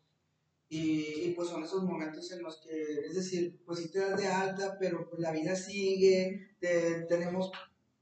Y, 0.69 1.23
y 1.25 1.33
pues 1.33 1.47
son 1.49 1.63
esos 1.63 1.83
momentos 1.83 2.29
en 2.31 2.43
los 2.43 2.57
que, 2.61 3.05
es 3.07 3.15
decir, 3.15 3.61
pues 3.65 3.79
sí 3.79 3.91
te 3.91 3.99
das 3.99 4.19
de 4.19 4.27
alta, 4.27 4.77
pero 4.79 5.09
pues 5.09 5.21
la 5.21 5.31
vida 5.31 5.55
sigue, 5.55 6.55
te- 6.59 7.03
tenemos 7.07 7.51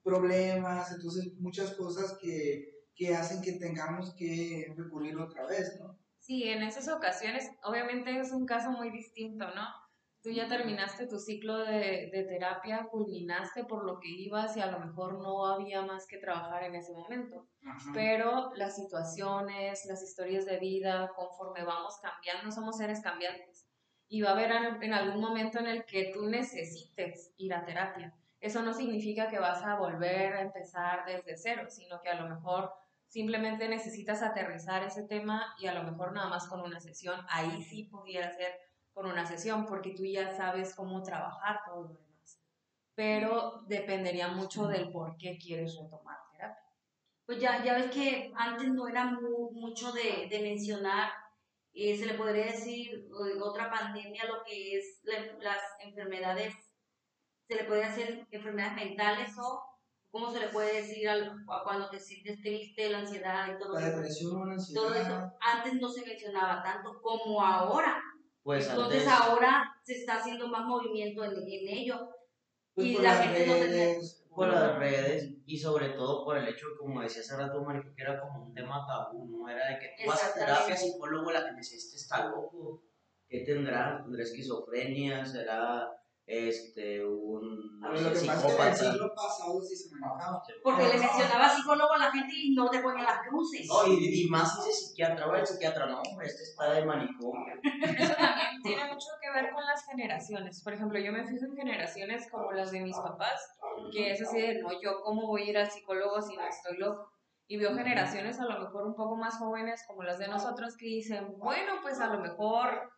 problemas, 0.04 0.92
entonces 0.92 1.34
muchas 1.40 1.72
cosas 1.76 2.18
que, 2.20 2.84
que 2.96 3.16
hacen 3.16 3.42
que 3.42 3.54
tengamos 3.54 4.14
que 4.16 4.74
recurrir 4.78 5.18
otra 5.18 5.46
vez, 5.46 5.80
¿no? 5.80 5.98
Sí, 6.20 6.44
en 6.44 6.64
esas 6.64 6.88
ocasiones, 6.88 7.50
obviamente 7.64 8.20
es 8.20 8.32
un 8.32 8.46
caso 8.48 8.72
muy 8.72 8.90
distinto, 8.90 9.46
¿no? 9.54 9.68
Tú 10.26 10.32
ya 10.32 10.48
terminaste 10.48 11.06
tu 11.06 11.20
ciclo 11.20 11.60
de, 11.60 12.10
de 12.12 12.24
terapia, 12.24 12.88
culminaste 12.90 13.64
por 13.64 13.86
lo 13.86 14.00
que 14.00 14.10
ibas 14.10 14.58
y 14.58 14.60
a 14.60 14.72
lo 14.72 14.80
mejor 14.80 15.22
no 15.22 15.46
había 15.46 15.84
más 15.84 16.08
que 16.08 16.18
trabajar 16.18 16.64
en 16.64 16.74
ese 16.74 16.94
momento. 16.94 17.46
Ajá. 17.64 17.92
Pero 17.94 18.52
las 18.56 18.76
situaciones, 18.76 19.86
las 19.86 20.02
historias 20.02 20.48
de 20.48 20.58
vida, 20.58 21.12
conforme 21.16 21.64
vamos 21.64 22.00
cambiando, 22.02 22.52
somos 22.52 22.78
seres 22.78 23.02
cambiantes. 23.02 23.68
Y 24.08 24.22
va 24.22 24.30
a 24.30 24.34
haber 24.34 24.52
en, 24.82 24.94
algún 24.96 25.22
momento 25.22 25.60
en 25.60 25.68
el 25.68 25.86
que 25.86 26.12
tú 26.12 26.26
necesites 26.26 27.32
ir 27.38 27.54
a 27.54 27.64
terapia. 27.64 28.12
Eso 28.40 28.64
no 28.64 28.74
significa 28.74 29.30
que 29.30 29.38
vas 29.38 29.62
a 29.62 29.78
volver 29.78 30.38
a 30.38 30.42
empezar 30.42 31.06
desde 31.06 31.38
cero, 31.38 31.68
sino 31.70 32.02
que 32.02 32.10
a 32.10 32.20
lo 32.20 32.28
mejor 32.34 32.74
simplemente 33.06 33.70
necesitas 33.70 34.24
aterrizar 34.24 34.84
ese 34.84 35.04
tema 35.04 35.54
y 35.60 35.68
a 35.68 35.76
lo 35.76 35.84
mejor 35.84 36.14
nada 36.14 36.30
más 36.30 36.48
con 36.48 36.62
una 36.62 36.80
sesión, 36.80 37.24
ahí 37.30 37.62
sí 37.62 37.84
pudiera 37.84 38.32
ser 38.32 38.65
con 38.96 39.06
una 39.08 39.26
sesión, 39.26 39.66
porque 39.66 39.92
tú 39.92 40.06
ya 40.06 40.34
sabes 40.36 40.74
cómo 40.74 41.04
trabajar 41.04 41.60
todo 41.68 41.82
lo 41.84 41.90
demás. 41.90 42.40
Pero 42.96 43.62
dependería 43.68 44.30
mucho 44.30 44.68
del 44.68 44.90
por 44.90 45.18
qué 45.18 45.38
quieres 45.38 45.76
retomar 45.78 46.18
terapia. 46.32 46.64
Pues 47.26 47.40
ya, 47.42 47.62
ya 47.64 47.74
ves 47.74 47.92
que 47.92 48.32
antes 48.38 48.70
no 48.70 48.88
era 48.88 49.04
mu- 49.06 49.52
mucho 49.52 49.92
de, 49.92 50.28
de 50.30 50.40
mencionar, 50.42 51.12
eh, 51.74 51.98
se 51.98 52.06
le 52.06 52.14
podría 52.14 52.46
decir 52.46 52.90
eh, 52.94 53.42
otra 53.42 53.70
pandemia, 53.70 54.24
lo 54.26 54.42
que 54.46 54.78
es 54.78 55.02
la- 55.04 55.34
las 55.42 55.60
enfermedades, 55.82 56.54
se 57.50 57.56
le 57.56 57.66
puede 57.66 57.84
hacer 57.84 58.26
enfermedades 58.32 58.76
mentales 58.76 59.32
o 59.38 59.62
cómo 60.10 60.32
se 60.32 60.40
le 60.40 60.48
puede 60.48 60.82
decir 60.82 61.10
al- 61.10 61.36
a 61.50 61.64
cuando 61.66 61.90
te 61.90 62.00
sientes 62.00 62.40
triste, 62.42 62.90
la 62.90 63.00
ansiedad 63.00 63.54
y 63.54 63.60
todo 63.60 63.74
La 63.74 63.88
eso. 63.88 63.98
depresión, 63.98 64.52
ansiedad. 64.54 64.82
Todo 64.82 64.94
eso 64.96 65.34
antes 65.42 65.74
no 65.82 65.90
se 65.90 66.06
mencionaba 66.06 66.64
tanto 66.64 67.02
como 67.02 67.42
ahora. 67.44 68.02
Pues 68.46 68.70
Entonces 68.70 69.08
antes, 69.08 69.28
ahora 69.28 69.76
se 69.82 69.94
está 69.94 70.18
haciendo 70.18 70.48
más 70.48 70.68
movimiento 70.68 71.24
en, 71.24 71.32
en 71.32 71.68
ello. 71.68 72.12
Pues 72.76 72.88
y 72.90 72.98
la 73.00 73.16
gente 73.16 73.48
no 73.48 73.54
se 73.54 73.68
redes, 73.68 74.24
por 74.30 74.50
las 74.50 74.78
redes 74.78 75.32
y 75.48 75.58
sobre 75.58 75.90
todo 75.90 76.24
por 76.24 76.38
el 76.38 76.48
hecho, 76.48 76.68
como 76.78 77.02
decía 77.02 77.24
hace 77.24 77.36
rato, 77.36 77.64
Marico, 77.64 77.96
que 77.96 78.04
era 78.04 78.22
como 78.22 78.46
un 78.46 78.54
tema 78.54 78.86
tabú, 78.86 79.26
¿no? 79.26 79.50
Era 79.50 79.70
de 79.70 79.80
que 79.80 79.96
tú 79.98 80.08
vas 80.08 80.24
a 80.26 80.34
terapia, 80.36 80.78
psicólogo, 80.78 81.32
la 81.32 81.42
gente 81.42 81.62
dice, 81.62 81.78
este 81.78 81.98
está 81.98 82.30
loco, 82.30 82.84
¿qué 83.28 83.40
tendrá? 83.40 84.04
¿Tendrá 84.04 84.22
esquizofrenia? 84.22 85.26
¿Será 85.26 85.90
este, 86.28 87.06
un 87.06 87.80
no 87.80 87.90
Pero 87.90 87.98
sé, 87.98 88.04
lo 88.04 88.14
que 88.14 88.26
pasa 88.26 88.48
es 88.48 88.56
que 88.56 88.62
en 88.62 88.68
el 88.68 88.76
psicópata? 88.76 88.76
siglo 88.76 89.14
pasado 89.16 89.62
sí 89.62 89.76
se 89.76 89.96
manejaba. 89.96 90.44
Porque 90.64 90.88
le 90.88 90.98
mencionaba 90.98 91.50
psicólogo 91.50 91.94
a 91.94 91.98
la 92.00 92.12
gente 92.12 92.34
y 92.36 92.56
no 92.56 92.70
te 92.70 92.80
ponía 92.80 93.04
las 93.04 93.28
cruces. 93.28 93.68
No, 93.68 93.86
y, 93.88 94.24
y 94.24 94.28
más 94.30 94.58
dice 94.58 94.74
psiquiatra, 94.74 95.28
va 95.28 95.40
el 95.40 95.46
psiquiatra, 95.46 95.86
no, 95.86 96.02
hombre, 96.02 96.26
este 96.26 96.44
está 96.44 96.72
de 96.74 96.86
manicomio. 96.86 97.54
Eso 98.00 98.16
también 98.16 98.62
tiene 98.64 98.86
mucho 98.86 99.08
que 99.22 99.32
ver 99.32 99.52
con 99.54 99.64
las 99.66 99.86
generaciones. 99.86 100.64
Por 100.64 100.74
ejemplo, 100.74 100.98
yo 101.00 101.12
me 101.12 101.28
fijo 101.28 101.46
en 101.46 101.56
generaciones 101.56 102.28
como 102.32 102.52
las 102.54 102.72
de 102.72 102.82
mis 102.82 102.98
papás, 102.98 103.40
que 103.92 104.12
es 104.12 104.22
así 104.22 104.42
de, 104.42 104.62
no, 104.62 104.70
yo 104.82 105.02
cómo 105.04 105.28
voy 105.28 105.44
a 105.44 105.50
ir 105.52 105.58
al 105.60 105.70
psicólogo 105.70 106.22
si 106.22 106.36
no 106.36 106.48
estoy 106.48 106.78
loco. 106.78 107.12
Y 107.48 107.58
veo 107.58 107.76
generaciones 107.76 108.40
a 108.40 108.46
lo 108.46 108.60
mejor 108.60 108.88
un 108.88 108.96
poco 108.96 109.16
más 109.16 109.38
jóvenes 109.38 109.84
como 109.88 110.02
las 110.02 110.18
de 110.18 110.28
nosotros 110.28 110.76
que 110.76 110.88
dicen, 110.88 111.38
bueno, 111.38 111.74
pues 111.84 112.00
a 112.00 112.08
lo 112.08 112.20
mejor 112.20 112.92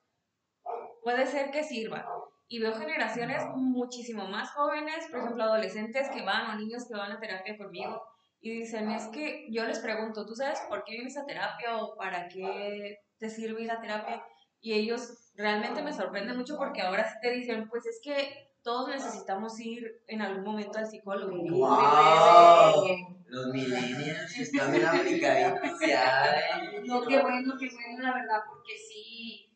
puede 1.03 1.25
ser 1.25 1.51
que 1.51 1.65
sirva. 1.65 2.07
Y 2.49 2.59
veo 2.59 2.73
generaciones 2.73 3.43
muchísimo 3.55 4.27
más 4.27 4.51
jóvenes, 4.51 5.05
por 5.11 5.19
ejemplo, 5.19 5.43
adolescentes 5.43 6.09
que 6.09 6.23
van 6.23 6.49
o 6.49 6.59
niños 6.59 6.87
que 6.87 6.95
van 6.95 7.11
a 7.11 7.19
terapia 7.19 7.57
conmigo 7.57 8.01
y 8.39 8.59
dicen, 8.59 8.89
es 8.91 9.07
que 9.07 9.47
yo 9.49 9.65
les 9.65 9.79
pregunto, 9.79 10.25
¿tú 10.25 10.35
sabes 10.35 10.59
por 10.69 10.83
qué 10.83 10.93
vienes 10.93 11.17
a 11.17 11.25
terapia 11.25 11.77
o 11.77 11.95
para 11.95 12.27
qué 12.27 12.99
te 13.17 13.29
sirve 13.29 13.63
ir 13.63 13.71
a 13.71 13.81
terapia? 13.81 14.23
Y 14.61 14.73
ellos 14.73 15.31
realmente 15.35 15.81
me 15.81 15.93
sorprenden 15.93 16.37
mucho 16.37 16.57
porque 16.57 16.81
ahora 16.81 17.09
sí 17.09 17.15
te 17.21 17.31
dicen, 17.31 17.67
pues 17.67 17.85
es 17.85 17.99
que 18.03 18.51
todos 18.63 18.89
necesitamos 18.89 19.59
ir 19.59 20.01
en 20.07 20.21
algún 20.21 20.43
momento 20.43 20.77
al 20.77 20.87
psicólogo. 20.87 21.35
¡Wow! 21.35 22.85
Los 23.27 23.47
millennials 23.47 24.37
están 24.37 24.71
bien 24.71 24.85
aplicaditos 24.85 25.79
ya. 25.87 26.31
¿eh? 26.31 26.81
No, 26.85 27.01
qué 27.05 27.19
bueno, 27.19 27.53
qué 27.59 27.69
bueno, 27.69 28.03
la 28.03 28.13
verdad, 28.13 28.39
porque 28.47 28.73
sí, 28.77 29.46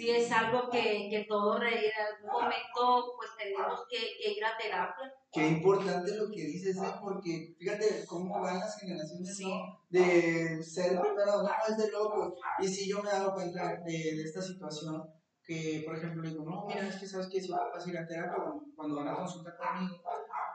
sí 0.00 0.10
es 0.10 0.32
algo 0.32 0.70
que, 0.70 1.08
que 1.10 1.26
todos 1.28 1.60
en 1.60 1.66
algún 1.68 2.32
momento 2.32 3.12
pues 3.16 3.30
tenemos 3.36 3.80
que, 3.88 3.98
que 4.18 4.32
ir 4.32 4.44
a 4.44 4.56
terapia. 4.56 5.12
Qué 5.30 5.46
importante 5.46 6.16
lo 6.16 6.30
que 6.30 6.44
dices, 6.44 6.76
¿eh? 6.78 6.92
porque 7.02 7.54
fíjate 7.58 8.04
cómo 8.06 8.40
van 8.40 8.58
las 8.58 8.80
generaciones 8.80 9.36
Sí. 9.36 9.44
¿no? 9.46 9.78
de 9.90 10.62
ser 10.62 10.98
primero, 10.98 11.42
no, 11.42 11.50
es 11.68 11.76
de 11.76 11.90
loco. 11.90 12.34
Y 12.60 12.66
sí, 12.66 12.88
yo 12.88 13.02
me 13.02 13.10
he 13.10 13.12
dado 13.12 13.34
cuenta 13.34 13.76
de, 13.84 13.92
de 13.92 14.22
esta 14.22 14.40
situación, 14.40 15.04
que 15.44 15.82
por 15.84 15.96
ejemplo 15.96 16.22
digo, 16.22 16.44
no, 16.44 16.64
mira, 16.66 16.88
es 16.88 16.96
que 16.96 17.06
sabes 17.06 17.28
que 17.28 17.40
si 17.40 17.52
ocupas 17.52 17.86
ir 17.86 17.98
a 17.98 18.06
terapia 18.06 18.38
cuando, 18.74 18.96
van 18.96 19.08
a 19.08 19.16
consulta 19.16 19.54
conmigo, 19.56 20.02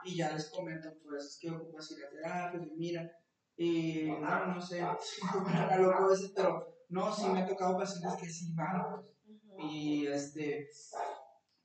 y 0.04 0.16
ya 0.16 0.32
les 0.32 0.50
comento, 0.50 0.88
pues 1.04 1.24
es 1.24 1.38
que 1.40 1.50
ocupas 1.50 1.90
ir 1.92 2.04
a 2.04 2.10
terapia, 2.10 2.60
y 2.60 2.76
mira, 2.76 3.10
y 3.56 4.10
no, 4.10 4.46
no 4.46 4.60
sé, 4.60 4.76
si 5.00 5.20
a 5.24 5.76
loco 5.78 6.04
a 6.04 6.08
veces, 6.08 6.32
pero 6.34 6.66
no, 6.88 7.12
sí 7.12 7.28
me 7.28 7.42
ha 7.42 7.46
tocado 7.46 7.78
pacientes 7.78 8.14
que 8.20 8.26
sí 8.28 8.52
van, 8.52 8.82
pues. 8.90 9.15
Y 9.58 10.06
este 10.06 10.68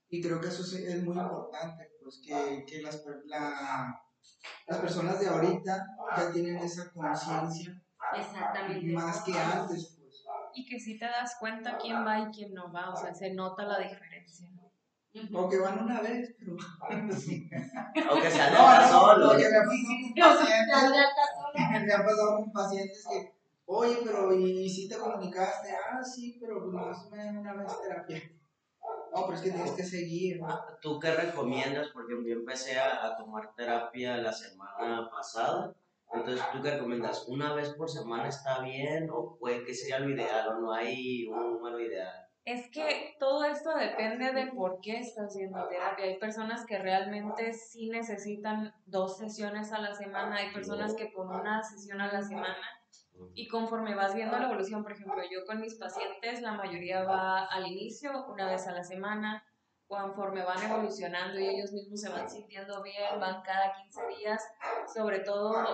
y 0.09 0.21
creo 0.21 0.41
que 0.41 0.47
eso 0.49 0.61
es 0.63 1.03
muy 1.03 1.17
importante, 1.17 1.89
pues 2.03 2.21
que, 2.25 2.65
que 2.67 2.81
las, 2.81 2.97
per- 2.97 3.21
la- 3.25 4.03
las 4.67 4.79
personas 4.79 5.19
de 5.19 5.27
ahorita 5.29 5.85
ya 6.17 6.31
tienen 6.31 6.57
esa 6.57 6.91
conciencia 6.91 7.81
más 8.93 9.21
que 9.21 9.37
antes, 9.39 9.95
pues. 9.97 10.25
Y 10.53 10.65
que 10.65 10.77
sí 10.79 10.97
te 10.99 11.05
das 11.05 11.35
cuenta 11.39 11.77
quién 11.77 12.05
va 12.05 12.19
y 12.19 12.25
quién 12.31 12.53
no 12.53 12.71
va, 12.73 12.89
o 12.89 12.95
sea, 12.95 13.13
se 13.13 13.33
nota 13.33 13.63
la 13.63 13.79
diferencia. 13.79 14.47
O 15.33 15.49
que 15.49 15.59
van 15.59 15.83
una 15.83 15.99
vez, 16.01 16.33
pero... 16.39 16.55
de 16.89 16.95
No, 18.03 18.23
estar 18.23 18.51
no, 18.53 18.87
solo. 18.89 19.33
me 19.33 19.45
ha 21.93 22.05
pasado 22.05 22.35
con 22.37 22.51
pacientes 22.51 23.05
que, 23.09 23.33
oye, 23.71 23.97
pero 24.03 24.33
¿y, 24.33 24.69
si 24.69 24.87
te 24.87 24.97
comunicaste? 24.97 25.69
Ah, 25.71 26.03
sí, 26.03 26.37
pero 26.39 26.59
pues 26.59 26.73
nomás 26.73 27.09
me 27.09 27.17
dan 27.17 27.37
una 27.37 27.53
vez 27.53 27.81
terapia. 27.81 28.21
No, 29.13 29.25
pero 29.25 29.33
es 29.37 29.41
que 29.41 29.51
tienes 29.51 29.71
que 29.71 29.83
seguir, 29.83 30.39
¿no? 30.39 30.59
¿Tú 30.81 30.99
qué 30.99 31.11
recomiendas? 31.11 31.89
Porque 31.93 32.13
yo 32.25 32.33
empecé 32.33 32.79
a, 32.79 33.05
a 33.05 33.17
tomar 33.17 33.53
terapia 33.55 34.17
la 34.17 34.31
semana 34.31 35.09
pasada. 35.09 35.75
Entonces, 36.13 36.43
¿tú 36.51 36.61
qué 36.61 36.71
recomiendas? 36.71 37.27
¿Una 37.27 37.53
vez 37.53 37.73
por 37.73 37.89
semana 37.89 38.27
está 38.27 38.61
bien? 38.61 39.09
¿O 39.11 39.37
puede 39.37 39.63
que 39.63 39.73
sería 39.73 39.99
lo 39.99 40.09
ideal? 40.09 40.47
¿O 40.49 40.61
no 40.61 40.73
hay 40.73 41.27
un 41.27 41.53
número 41.53 41.79
ideal? 41.79 42.27
Es 42.43 42.69
que 42.71 43.15
todo 43.19 43.43
esto 43.43 43.75
depende 43.75 44.33
de 44.33 44.47
por 44.47 44.79
qué 44.81 44.97
estás 44.97 45.35
a 45.35 45.69
terapia. 45.69 46.05
Hay 46.05 46.17
personas 46.17 46.65
que 46.65 46.79
realmente 46.79 47.53
sí 47.53 47.89
necesitan 47.89 48.73
dos 48.85 49.17
sesiones 49.17 49.71
a 49.71 49.79
la 49.79 49.93
semana, 49.93 50.37
hay 50.37 50.51
personas 50.51 50.95
que 50.95 51.13
con 51.13 51.27
una 51.27 51.61
sesión 51.61 52.01
a 52.01 52.11
la 52.11 52.21
semana 52.21 52.57
y 53.33 53.47
conforme 53.47 53.95
vas 53.95 54.13
viendo 54.13 54.37
la 54.37 54.45
evolución, 54.45 54.83
por 54.83 54.91
ejemplo, 54.91 55.21
yo 55.29 55.45
con 55.45 55.61
mis 55.61 55.75
pacientes, 55.75 56.41
la 56.41 56.53
mayoría 56.53 57.03
va 57.03 57.45
al 57.45 57.67
inicio, 57.67 58.25
una 58.27 58.49
vez 58.49 58.67
a 58.67 58.73
la 58.73 58.83
semana, 58.83 59.43
conforme 59.87 60.43
van 60.43 60.63
evolucionando 60.63 61.39
y 61.39 61.47
ellos 61.47 61.71
mismos 61.73 61.99
se 61.99 62.09
van 62.09 62.29
sintiendo 62.29 62.81
bien, 62.81 63.19
van 63.19 63.41
cada 63.41 63.73
15 63.73 64.01
días, 64.17 64.43
sobre 64.93 65.19
todo 65.19 65.65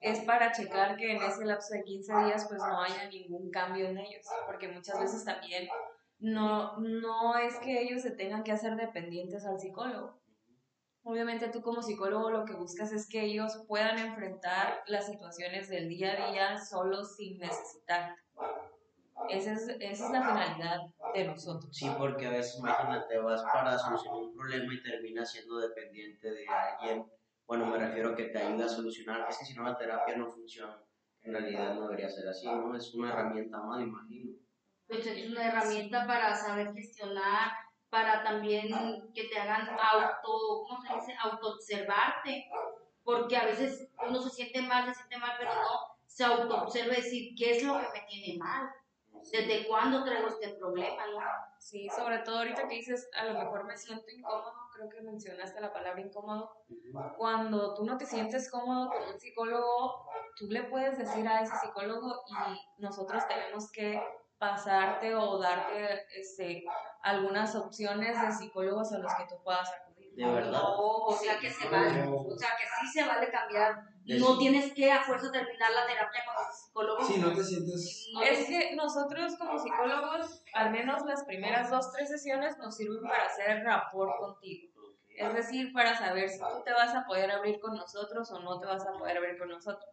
es 0.00 0.20
para 0.20 0.52
checar 0.52 0.96
que 0.96 1.16
en 1.16 1.22
ese 1.22 1.44
lapso 1.44 1.74
de 1.74 1.82
15 1.82 2.12
días 2.24 2.46
pues 2.48 2.60
no 2.60 2.80
haya 2.80 3.08
ningún 3.08 3.50
cambio 3.50 3.88
en 3.88 3.98
ellos, 3.98 4.26
porque 4.46 4.68
muchas 4.68 5.00
veces 5.00 5.24
también 5.24 5.68
no, 6.18 6.76
no 6.78 7.36
es 7.38 7.56
que 7.56 7.82
ellos 7.82 8.02
se 8.02 8.12
tengan 8.12 8.44
que 8.44 8.52
hacer 8.52 8.76
dependientes 8.76 9.44
al 9.44 9.58
psicólogo. 9.58 10.20
Obviamente 11.08 11.48
tú 11.50 11.62
como 11.62 11.82
psicólogo 11.82 12.30
lo 12.30 12.44
que 12.44 12.54
buscas 12.54 12.90
es 12.90 13.08
que 13.08 13.22
ellos 13.22 13.64
puedan 13.68 13.96
enfrentar 13.96 14.82
las 14.88 15.06
situaciones 15.06 15.68
del 15.68 15.88
día 15.88 16.12
a 16.12 16.32
día 16.32 16.58
solos 16.58 17.14
sin 17.14 17.38
necesitar. 17.38 18.16
Esa 19.28 19.52
es, 19.52 19.68
esa 19.68 20.06
es 20.06 20.10
la 20.10 20.20
finalidad 20.20 20.80
de 21.14 21.24
nosotros. 21.28 21.70
Sí, 21.70 21.88
porque 21.96 22.26
a 22.26 22.30
veces, 22.30 22.58
imagínate, 22.58 23.18
vas 23.18 23.40
para 23.44 23.78
solucionar 23.78 24.20
un 24.20 24.34
problema 24.34 24.74
y 24.74 24.82
terminas 24.82 25.30
siendo 25.30 25.58
dependiente 25.58 26.28
de 26.28 26.44
alguien. 26.48 27.06
Bueno, 27.46 27.66
me 27.66 27.78
refiero 27.78 28.10
a 28.10 28.16
que 28.16 28.24
te 28.24 28.38
ayuda 28.38 28.64
a 28.64 28.68
solucionar. 28.68 29.28
Es 29.30 29.38
que 29.38 29.44
si 29.44 29.54
no, 29.54 29.62
la 29.62 29.78
terapia 29.78 30.16
no 30.16 30.28
funciona. 30.32 30.82
En 31.22 31.34
realidad 31.34 31.74
no 31.74 31.82
debería 31.82 32.08
ser 32.08 32.26
así, 32.26 32.46
¿no? 32.46 32.76
Es 32.76 32.92
una 32.94 33.12
herramienta 33.12 33.62
más, 33.62 33.80
imagino. 33.80 34.32
Pues 34.88 35.06
es 35.06 35.30
una 35.30 35.46
herramienta 35.46 36.04
para 36.04 36.34
saber 36.34 36.72
gestionar, 36.72 37.52
para 37.90 38.22
también 38.22 38.68
que 39.14 39.24
te 39.24 39.38
hagan 39.38 39.68
auto, 39.68 40.64
¿cómo 40.68 40.80
se 40.82 40.94
dice? 40.94 41.16
Autoobservarte. 41.20 42.48
Porque 43.04 43.36
a 43.36 43.44
veces 43.44 43.88
uno 44.06 44.20
se 44.20 44.30
siente 44.30 44.62
mal, 44.62 44.84
se 44.86 44.94
siente 44.94 45.18
mal, 45.18 45.36
pero 45.38 45.54
no 45.54 45.96
se 46.06 46.24
autoobserva 46.24 46.94
y 46.94 47.02
decir, 47.02 47.34
¿qué 47.36 47.52
es 47.52 47.62
lo 47.62 47.74
que 47.74 47.86
me 47.92 48.06
tiene 48.08 48.38
mal? 48.38 48.68
¿Desde 49.30 49.66
cuándo 49.66 50.04
traigo 50.04 50.28
este 50.28 50.48
problema? 50.54 51.06
¿no? 51.06 51.18
Sí, 51.58 51.88
sobre 51.94 52.18
todo 52.20 52.38
ahorita 52.38 52.68
que 52.68 52.76
dices, 52.76 53.08
a 53.16 53.24
lo 53.24 53.38
mejor 53.38 53.64
me 53.64 53.76
siento 53.76 54.06
incómodo, 54.10 54.52
creo 54.74 54.88
que 54.88 55.02
mencionaste 55.02 55.60
la 55.60 55.72
palabra 55.72 56.00
incómodo. 56.00 56.50
Cuando 57.16 57.74
tú 57.74 57.84
no 57.84 57.96
te 57.96 58.06
sientes 58.06 58.50
cómodo 58.50 58.88
con 58.90 59.02
un 59.12 59.20
psicólogo, 59.20 60.06
tú 60.36 60.46
le 60.48 60.64
puedes 60.64 60.98
decir 60.98 61.26
a 61.26 61.42
ese 61.42 61.54
psicólogo 61.56 62.24
y 62.28 62.82
nosotros 62.82 63.26
tenemos 63.26 63.70
que 63.72 64.00
pasarte 64.38 65.14
o 65.14 65.38
darte 65.38 66.06
este, 66.14 66.64
algunas 67.02 67.54
opciones 67.54 68.20
de 68.20 68.32
psicólogos 68.32 68.92
a 68.92 68.98
los 68.98 69.14
que 69.14 69.24
tú 69.28 69.42
puedas 69.42 69.68
acudir. 69.72 70.14
De 70.14 70.24
verdad. 70.24 70.62
O, 70.62 71.06
o 71.06 71.16
sea 71.16 71.38
que 71.38 71.50
se 71.50 71.68
vale, 71.68 72.02
o 72.08 72.38
sea 72.38 72.50
que 72.58 72.64
sí 72.80 72.92
se 72.92 73.06
vale 73.06 73.30
cambiar. 73.30 73.82
No 74.06 74.32
sí. 74.32 74.38
tienes 74.38 74.72
que 74.72 74.90
a 74.90 75.02
fuerza 75.02 75.32
terminar 75.32 75.72
la 75.72 75.86
terapia 75.86 76.20
con 76.24 76.46
el 76.46 76.52
psicólogo. 76.52 77.04
Si 77.04 77.18
no 77.18 77.32
te 77.34 77.42
sientes... 77.42 78.08
No 78.14 78.22
Es 78.22 78.46
que 78.46 78.76
nosotros 78.76 79.36
como 79.36 79.58
psicólogos, 79.58 80.42
al 80.54 80.70
menos 80.70 81.04
las 81.04 81.24
primeras 81.24 81.70
dos, 81.70 81.92
tres 81.92 82.08
sesiones 82.08 82.56
nos 82.58 82.76
sirven 82.76 83.02
para 83.02 83.26
hacer 83.26 83.64
rapport 83.64 84.16
contigo. 84.18 84.72
Es 85.16 85.34
decir, 85.34 85.72
para 85.72 85.96
saber 85.96 86.28
si 86.28 86.38
tú 86.38 86.62
te 86.64 86.72
vas 86.72 86.94
a 86.94 87.04
poder 87.06 87.30
abrir 87.30 87.58
con 87.58 87.74
nosotros 87.74 88.30
o 88.30 88.38
no 88.40 88.60
te 88.60 88.66
vas 88.66 88.86
a 88.86 88.92
poder 88.92 89.16
abrir 89.16 89.38
con 89.38 89.48
nosotros. 89.48 89.90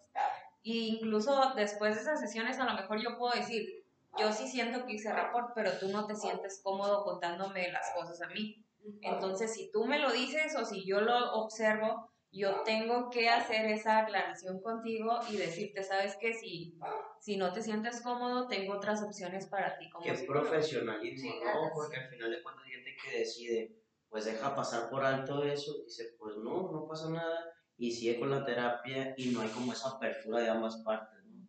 Y 0.62 0.98
incluso 0.98 1.54
después 1.56 1.96
de 1.96 2.02
esas 2.02 2.20
sesiones, 2.20 2.60
a 2.60 2.66
lo 2.66 2.74
mejor 2.74 3.02
yo 3.02 3.18
puedo 3.18 3.34
decir, 3.34 3.83
yo 4.20 4.32
sí 4.32 4.48
siento 4.48 4.86
que 4.86 4.94
hice 4.94 5.12
rapport, 5.12 5.52
pero 5.56 5.72
tú 5.80 5.90
no 5.90 6.06
te 6.06 6.16
sientes 6.16 6.62
cómodo 6.64 7.04
contándome 7.04 7.72
las 7.72 7.92
cosas 7.96 8.22
a 8.22 8.28
mí. 8.28 8.64
Entonces, 9.02 9.54
si 9.54 9.72
tú 9.72 9.86
me 9.86 10.00
lo 10.00 10.12
dices 10.12 10.56
o 10.56 10.66
si 10.66 10.86
yo 10.86 11.02
lo 11.02 11.34
observo, 11.34 12.10
yo 12.32 12.64
tengo 12.64 13.10
que 13.10 13.30
hacer 13.30 13.66
esa 13.68 14.00
aclaración 14.00 14.60
contigo 14.62 15.20
y 15.30 15.38
decirte, 15.38 15.84
sabes 15.84 16.18
que 16.20 16.34
si, 16.34 16.76
si 17.22 17.38
no 17.38 17.54
te 17.54 17.62
sientes 17.62 18.02
cómodo, 18.02 18.48
tengo 18.48 18.74
otras 18.74 19.04
opciones 19.04 19.48
para 19.48 19.78
ti 19.78 19.90
como 19.90 20.04
Qué 20.04 20.16
psicólogo". 20.16 20.50
profesionalismo, 20.50 21.32
¿no? 21.46 21.70
Porque 21.74 21.98
al 21.98 22.10
final 22.10 22.32
de 22.32 22.42
cuentas 22.42 22.66
hay 22.66 22.72
gente 22.72 22.96
que 23.04 23.20
decide, 23.20 23.76
pues 24.10 24.26
deja 24.26 24.56
pasar 24.56 24.90
por 24.90 25.06
alto 25.06 25.44
eso, 25.44 25.76
y 25.82 25.86
dice, 25.86 26.16
pues 26.18 26.36
no, 26.38 26.72
no 26.72 26.88
pasa 26.88 27.10
nada, 27.10 27.54
y 27.78 27.92
sigue 27.92 28.20
con 28.20 28.32
la 28.32 28.44
terapia 28.44 29.14
y 29.16 29.30
no 29.30 29.42
hay 29.42 29.50
como 29.50 29.72
esa 29.72 29.90
apertura 29.90 30.40
de 30.40 30.50
ambas 30.50 30.78
partes, 30.78 31.24
¿no? 31.26 31.48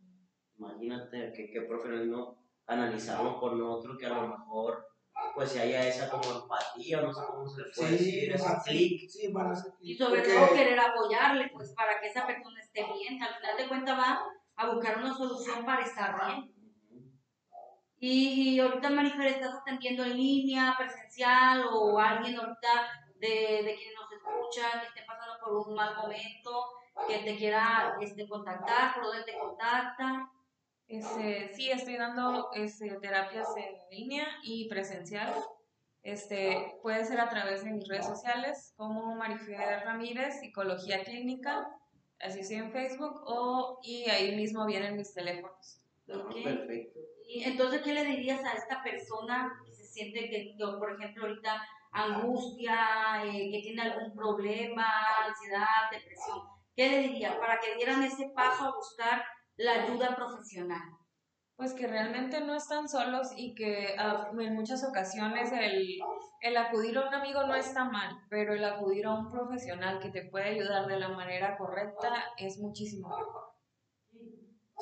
Imagínate 0.59 1.33
qué, 1.35 1.51
qué 1.51 1.63
profesionalismo 1.63 2.44
analizarlo 2.67 3.39
con 3.39 3.61
otro 3.63 3.97
que 3.99 4.07
a 4.07 4.11
lo 4.11 4.29
mejor 4.29 4.87
pues 5.35 5.51
si 5.51 5.59
haya 5.59 5.87
esa 5.87 6.09
como 6.11 6.43
empatía, 6.43 7.01
no 7.01 7.13
sé 7.13 7.21
cómo 7.27 7.49
se 7.49 7.63
le 7.63 7.71
puede 7.77 7.99
Sí, 7.99 8.05
decir, 8.05 8.33
ese 8.33 8.57
clic. 8.65 9.09
Sí, 9.11 9.33
bueno, 9.33 9.53
ese 9.53 9.69
Y 9.81 9.97
clic, 9.97 9.99
sobre 9.99 10.21
porque- 10.21 10.35
todo 10.35 10.55
querer 10.55 10.79
apoyarle, 10.81 11.51
pues 11.53 11.73
para 11.75 12.01
que 12.01 12.07
esa 12.09 12.27
persona 12.27 12.61
esté 12.61 12.85
bien. 12.93 13.21
Al 13.23 13.35
final 13.37 13.57
de 13.57 13.69
cuentas 13.69 13.99
va 13.99 14.21
a 14.57 14.71
buscar 14.71 14.99
una 14.99 15.15
solución 15.15 15.65
para 15.65 15.83
estar 15.85 16.15
bien. 16.27 16.53
Y, 17.99 18.55
y 18.57 18.61
ahorita, 18.61 18.91
Marifer, 18.91 19.27
¿estás 19.27 19.55
atendiendo 19.55 20.05
en 20.05 20.17
línea, 20.17 20.75
presencial 20.77 21.65
o 21.73 21.99
alguien 21.99 22.37
ahorita 22.39 22.69
de, 23.17 23.29
de 23.65 23.75
quienes 23.77 23.95
nos 23.99 24.13
escuchan 24.13 24.81
que 24.81 24.87
esté 24.89 25.03
pasando 25.07 25.35
por 25.43 25.69
un 25.69 25.75
mal 25.75 25.97
momento, 25.97 26.65
que 27.09 27.19
te 27.19 27.37
quiera 27.37 27.97
este, 28.01 28.29
contactar, 28.29 28.95
por 28.95 29.05
dónde 29.07 29.25
te 29.25 29.39
contacta? 29.39 30.29
Este, 30.89 31.53
sí, 31.55 31.71
estoy 31.71 31.97
dando 31.97 32.51
este, 32.53 32.91
terapias 33.01 33.49
en 33.57 33.75
línea 33.91 34.27
y 34.43 34.69
presencial. 34.69 35.35
Este, 36.03 36.77
puede 36.83 37.05
ser 37.07 37.21
a 37.21 37.31
través 37.31 37.65
de 37.65 37.73
mis 37.73 37.89
redes 37.89 38.07
sociales 38.07 38.75
como 38.77 39.15
Marifer 39.15 39.85
Ramírez, 39.85 40.39
Psicología 40.41 41.03
Clínica, 41.03 41.67
así 42.21 42.41
estoy 42.41 42.59
en 42.59 42.73
Facebook, 42.73 43.23
o, 43.27 43.81
y 43.83 44.09
ahí 44.11 44.37
mismo 44.37 44.67
vienen 44.67 44.97
mis 44.97 45.15
teléfonos. 45.15 45.81
Ok. 46.09 46.35
Perfecto. 46.45 47.01
Y 47.27 47.45
entonces, 47.45 47.81
¿qué 47.83 47.95
le 47.95 48.05
dirías 48.05 48.45
a 48.45 48.53
esta 48.53 48.83
persona 48.83 49.51
que 49.65 49.73
se 49.73 49.87
siente 49.87 50.29
que, 50.29 50.55
que, 50.59 50.65
por 50.79 50.93
ejemplo, 50.93 51.27
ahorita 51.27 51.67
angustia, 51.93 53.25
eh, 53.25 53.51
que 53.51 53.61
tiene 53.63 53.83
algún 53.83 54.15
problema, 54.15 54.87
ansiedad, 55.27 55.91
depresión? 55.91 56.41
¿Qué 56.77 56.91
le 56.91 56.99
dirías 56.99 57.37
para 57.37 57.59
que 57.61 57.77
dieran 57.77 58.03
ese 58.03 58.29
paso 58.35 58.65
a 58.65 58.77
buscar 58.77 59.25
la 59.57 59.85
ayuda 59.85 60.17
profesional? 60.17 60.83
Pues 61.57 61.73
que 61.73 61.87
realmente 61.87 62.41
no 62.41 62.57
están 62.57 62.89
solos 62.89 63.29
y 63.37 63.55
que 63.55 63.95
ah, 63.97 64.31
en 64.37 64.55
muchas 64.55 64.83
ocasiones 64.83 65.53
el, 65.53 66.01
el 66.41 66.57
acudir 66.57 66.99
a 66.99 67.07
un 67.07 67.15
amigo 67.15 67.47
no 67.47 67.55
está 67.55 67.85
mal, 67.85 68.11
pero 68.29 68.55
el 68.55 68.65
acudir 68.65 69.07
a 69.07 69.15
un 69.15 69.31
profesional 69.31 70.01
que 70.01 70.11
te 70.11 70.29
puede 70.31 70.47
ayudar 70.47 70.87
de 70.89 70.99
la 70.99 71.11
manera 71.11 71.57
correcta 71.57 72.25
es 72.39 72.59
muchísimo 72.59 73.09
mejor. 73.09 73.55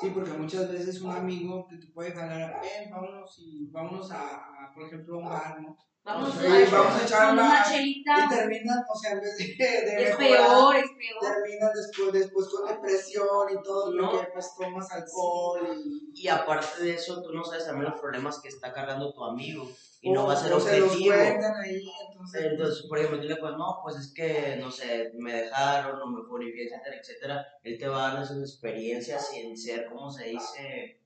Sí, 0.00 0.10
porque 0.10 0.32
muchas 0.32 0.72
veces 0.72 1.02
un 1.02 1.10
amigo 1.10 1.66
que 1.68 1.76
te 1.76 1.88
puede 1.88 2.12
jalar, 2.12 2.60
ven, 2.62 2.90
vámonos 2.90 3.38
y 3.38 3.66
vámonos 3.70 4.10
a, 4.10 4.64
a, 4.64 4.72
por 4.72 4.84
ejemplo, 4.84 5.16
a 5.16 5.18
un 5.18 5.28
bar, 5.28 5.60
¿no? 5.60 5.76
Vamos, 6.04 6.34
Sí, 6.34 6.46
a, 6.46 6.70
vamos 6.70 7.00
a 7.00 7.04
echar 7.04 7.32
una, 7.32 7.62
chelita. 7.62 8.12
Y 8.26 8.28
terminan, 8.28 8.82
o 8.92 8.98
sea, 8.98 9.12
en 9.12 9.20
vez 9.20 9.38
de, 9.38 9.44
de 9.54 10.02
Es 10.02 10.18
mejorar, 10.18 10.48
peor, 10.48 10.76
es 10.76 10.90
peor. 10.90 11.32
terminan 11.32 11.70
después, 11.74 12.12
después 12.12 12.48
con 12.48 12.66
depresión 12.66 13.48
y 13.52 13.62
todo, 13.62 13.92
No. 13.92 14.10
porque 14.10 14.26
pues 14.32 14.52
tomas 14.58 14.90
alcohol 14.90 15.76
y... 15.84 16.22
Y 16.24 16.28
aparte 16.28 16.82
de 16.82 16.94
eso, 16.94 17.22
tú 17.22 17.32
no 17.32 17.44
sabes 17.44 17.66
también 17.66 17.90
los 17.90 18.00
problemas 18.00 18.40
que 18.40 18.48
está 18.48 18.72
cargando 18.72 19.12
tu 19.12 19.24
amigo 19.24 19.70
y 20.00 20.10
no 20.10 20.24
o- 20.24 20.26
va 20.26 20.32
a 20.32 20.36
ser 20.36 20.52
o 20.52 20.58
se 20.60 20.80
los 20.80 20.90
objetivo. 20.90 21.14
cuentan 21.14 21.54
ahí, 21.62 21.88
entonces... 22.10 22.44
Entonces, 22.46 22.86
por 22.88 22.98
ejemplo, 22.98 23.20
tú 23.20 23.28
le 23.28 23.36
puedes, 23.36 23.56
no, 23.56 23.78
pues 23.84 23.96
es 23.96 24.12
que, 24.12 24.56
no 24.60 24.70
sé, 24.72 25.12
me 25.18 25.32
dejaron, 25.34 25.98
no 26.00 26.06
me 26.08 26.22
fue 26.28 26.44
bien, 26.46 26.66
etcétera, 26.68 26.96
etcétera. 27.00 27.46
Él 27.62 27.78
te 27.78 27.86
va 27.86 28.10
a 28.10 28.14
dar 28.14 28.26
sus 28.26 28.38
experiencias 28.40 29.28
sin 29.28 29.56
ser, 29.56 29.86
como 29.86 30.10
se 30.10 30.24
dice, 30.24 31.00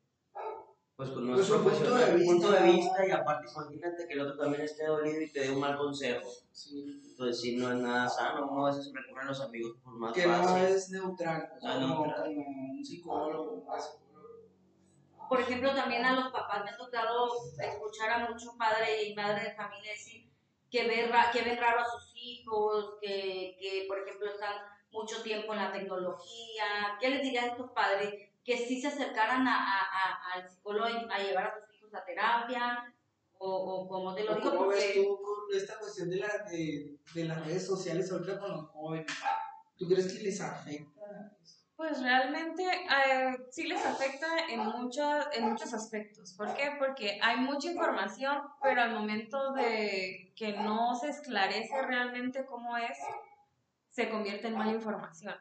pues 0.96 1.10
con 1.10 1.26
Pues 1.26 1.36
nuestro 1.36 1.56
punto 1.62 1.70
profesional, 1.70 2.18
de 2.18 2.24
punto 2.24 2.48
vista, 2.48 2.62
de 2.62 2.66
¿no? 2.66 2.72
vista 2.72 3.06
y 3.06 3.10
aparte 3.10 3.46
imagínate 3.52 4.06
que 4.08 4.14
el 4.14 4.20
otro 4.22 4.36
también 4.38 4.62
esté 4.62 4.86
dolido 4.86 5.20
y 5.20 5.30
te 5.30 5.40
dé 5.40 5.50
un 5.50 5.60
mal 5.60 5.76
consejo. 5.76 6.26
sí, 6.52 7.02
Entonces, 7.10 7.40
si 7.40 7.56
no 7.56 7.70
es 7.70 7.76
nada 7.76 8.08
sano, 8.08 8.48
uno 8.50 8.66
a 8.66 8.70
veces 8.70 8.92
recurre 8.94 9.22
a 9.22 9.26
los 9.26 9.40
amigos 9.42 9.76
por 9.84 9.92
más 9.94 10.12
que 10.14 10.26
no 10.26 10.32
fácil. 10.42 10.62
es 10.64 10.90
neutral, 10.90 11.48
pues, 11.50 11.64
Ah, 11.66 11.74
como, 11.80 12.04
neutral. 12.06 12.24
como 12.24 12.46
un 12.70 12.84
psicólogo. 12.84 13.66
Por 15.28 15.40
ejemplo, 15.40 15.74
también 15.74 16.04
a 16.04 16.12
los 16.14 16.32
papás 16.32 16.64
me 16.64 16.70
ha 16.70 16.76
tocado 16.76 17.28
escuchar 17.58 18.10
a 18.10 18.30
muchos 18.30 18.54
padres 18.56 19.06
y 19.08 19.14
madres 19.14 19.44
de 19.44 19.54
familia 19.54 19.90
decir 19.92 20.30
que, 20.70 20.86
ve 20.86 21.08
ra- 21.08 21.30
que 21.32 21.42
ven 21.42 21.58
raro 21.58 21.80
a 21.80 21.84
sus 21.84 22.12
hijos, 22.14 22.94
que, 23.02 23.56
que, 23.60 23.84
por 23.88 23.98
ejemplo, 23.98 24.28
están 24.30 24.54
mucho 24.92 25.22
tiempo 25.22 25.52
en 25.52 25.58
la 25.58 25.72
tecnología. 25.72 26.64
¿Qué 27.00 27.10
les 27.10 27.22
dirías 27.22 27.44
a 27.44 27.48
estos 27.48 27.70
padres? 27.72 28.25
Que 28.46 28.56
sí 28.56 28.80
se 28.80 28.88
acercaran 28.88 29.46
a, 29.46 29.56
a- 29.56 29.80
a- 29.80 30.32
al 30.34 30.48
psicólogo 30.48 30.86
a 30.86 31.18
llevar 31.18 31.46
a 31.48 31.54
sus 31.66 31.74
hijos 31.74 31.92
a 31.94 32.04
terapia, 32.04 32.94
o, 33.38 33.48
o 33.50 33.88
como 33.88 34.14
te 34.14 34.24
lo 34.24 34.32
¿O 34.32 34.36
digo, 34.36 34.50
¿Cómo 34.50 34.68
ves 34.68 34.94
tú 34.94 35.20
con 35.20 35.56
esta 35.56 35.78
cuestión 35.78 36.08
de, 36.08 36.16
la, 36.16 36.28
de, 36.48 36.96
de 37.14 37.24
las 37.24 37.44
redes 37.44 37.66
sociales 37.66 38.10
ahorita 38.10 38.38
con 38.38 38.52
los 38.52 38.66
jóvenes? 38.70 39.06
¿Tú 39.76 39.86
crees 39.88 40.12
que 40.12 40.22
les 40.22 40.40
afecta? 40.40 41.32
Pues 41.76 42.00
realmente 42.00 42.62
eh, 42.64 43.36
sí 43.50 43.66
les 43.66 43.84
afecta 43.84 44.26
en, 44.48 44.60
muchos 44.60 45.26
en 45.34 45.50
muchos 45.50 45.74
aspectos. 45.74 46.32
¿Por 46.32 46.54
qué? 46.54 46.70
Porque 46.78 47.18
hay 47.22 47.36
mucha 47.36 47.70
información, 47.70 48.38
pero 48.62 48.80
al 48.80 48.94
momento 48.94 49.52
de 49.52 50.32
que 50.34 50.52
no 50.52 50.94
se 50.94 51.10
esclarece 51.10 51.82
realmente 51.82 52.46
cómo 52.46 52.78
es, 52.78 52.96
se 53.90 54.08
convierte 54.08 54.46
en 54.48 54.56
mala 54.56 54.72
información. 54.72 55.34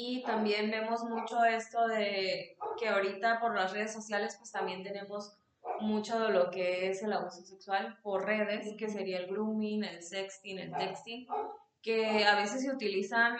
Y 0.00 0.22
también 0.22 0.70
vemos 0.70 1.02
mucho 1.02 1.44
esto 1.44 1.88
de 1.88 2.56
que 2.78 2.88
ahorita 2.88 3.40
por 3.40 3.56
las 3.56 3.72
redes 3.72 3.92
sociales 3.92 4.36
pues 4.38 4.52
también 4.52 4.84
tenemos 4.84 5.36
mucho 5.80 6.20
de 6.20 6.30
lo 6.30 6.52
que 6.52 6.88
es 6.88 7.02
el 7.02 7.12
abuso 7.12 7.42
sexual 7.42 7.98
por 8.00 8.24
redes, 8.24 8.76
que 8.78 8.88
sería 8.88 9.18
el 9.18 9.26
grooming, 9.26 9.82
el 9.82 10.00
sexting, 10.00 10.60
el 10.60 10.72
texting, 10.76 11.26
que 11.82 12.24
a 12.24 12.36
veces 12.36 12.62
se 12.62 12.70
utilizan, 12.70 13.38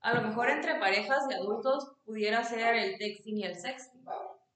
a 0.00 0.14
lo 0.14 0.22
mejor 0.22 0.50
entre 0.50 0.74
parejas 0.80 1.28
de 1.28 1.36
adultos 1.36 1.92
pudiera 2.04 2.42
ser 2.42 2.74
el 2.74 2.98
texting 2.98 3.38
y 3.38 3.44
el 3.44 3.54
sexting, 3.54 4.04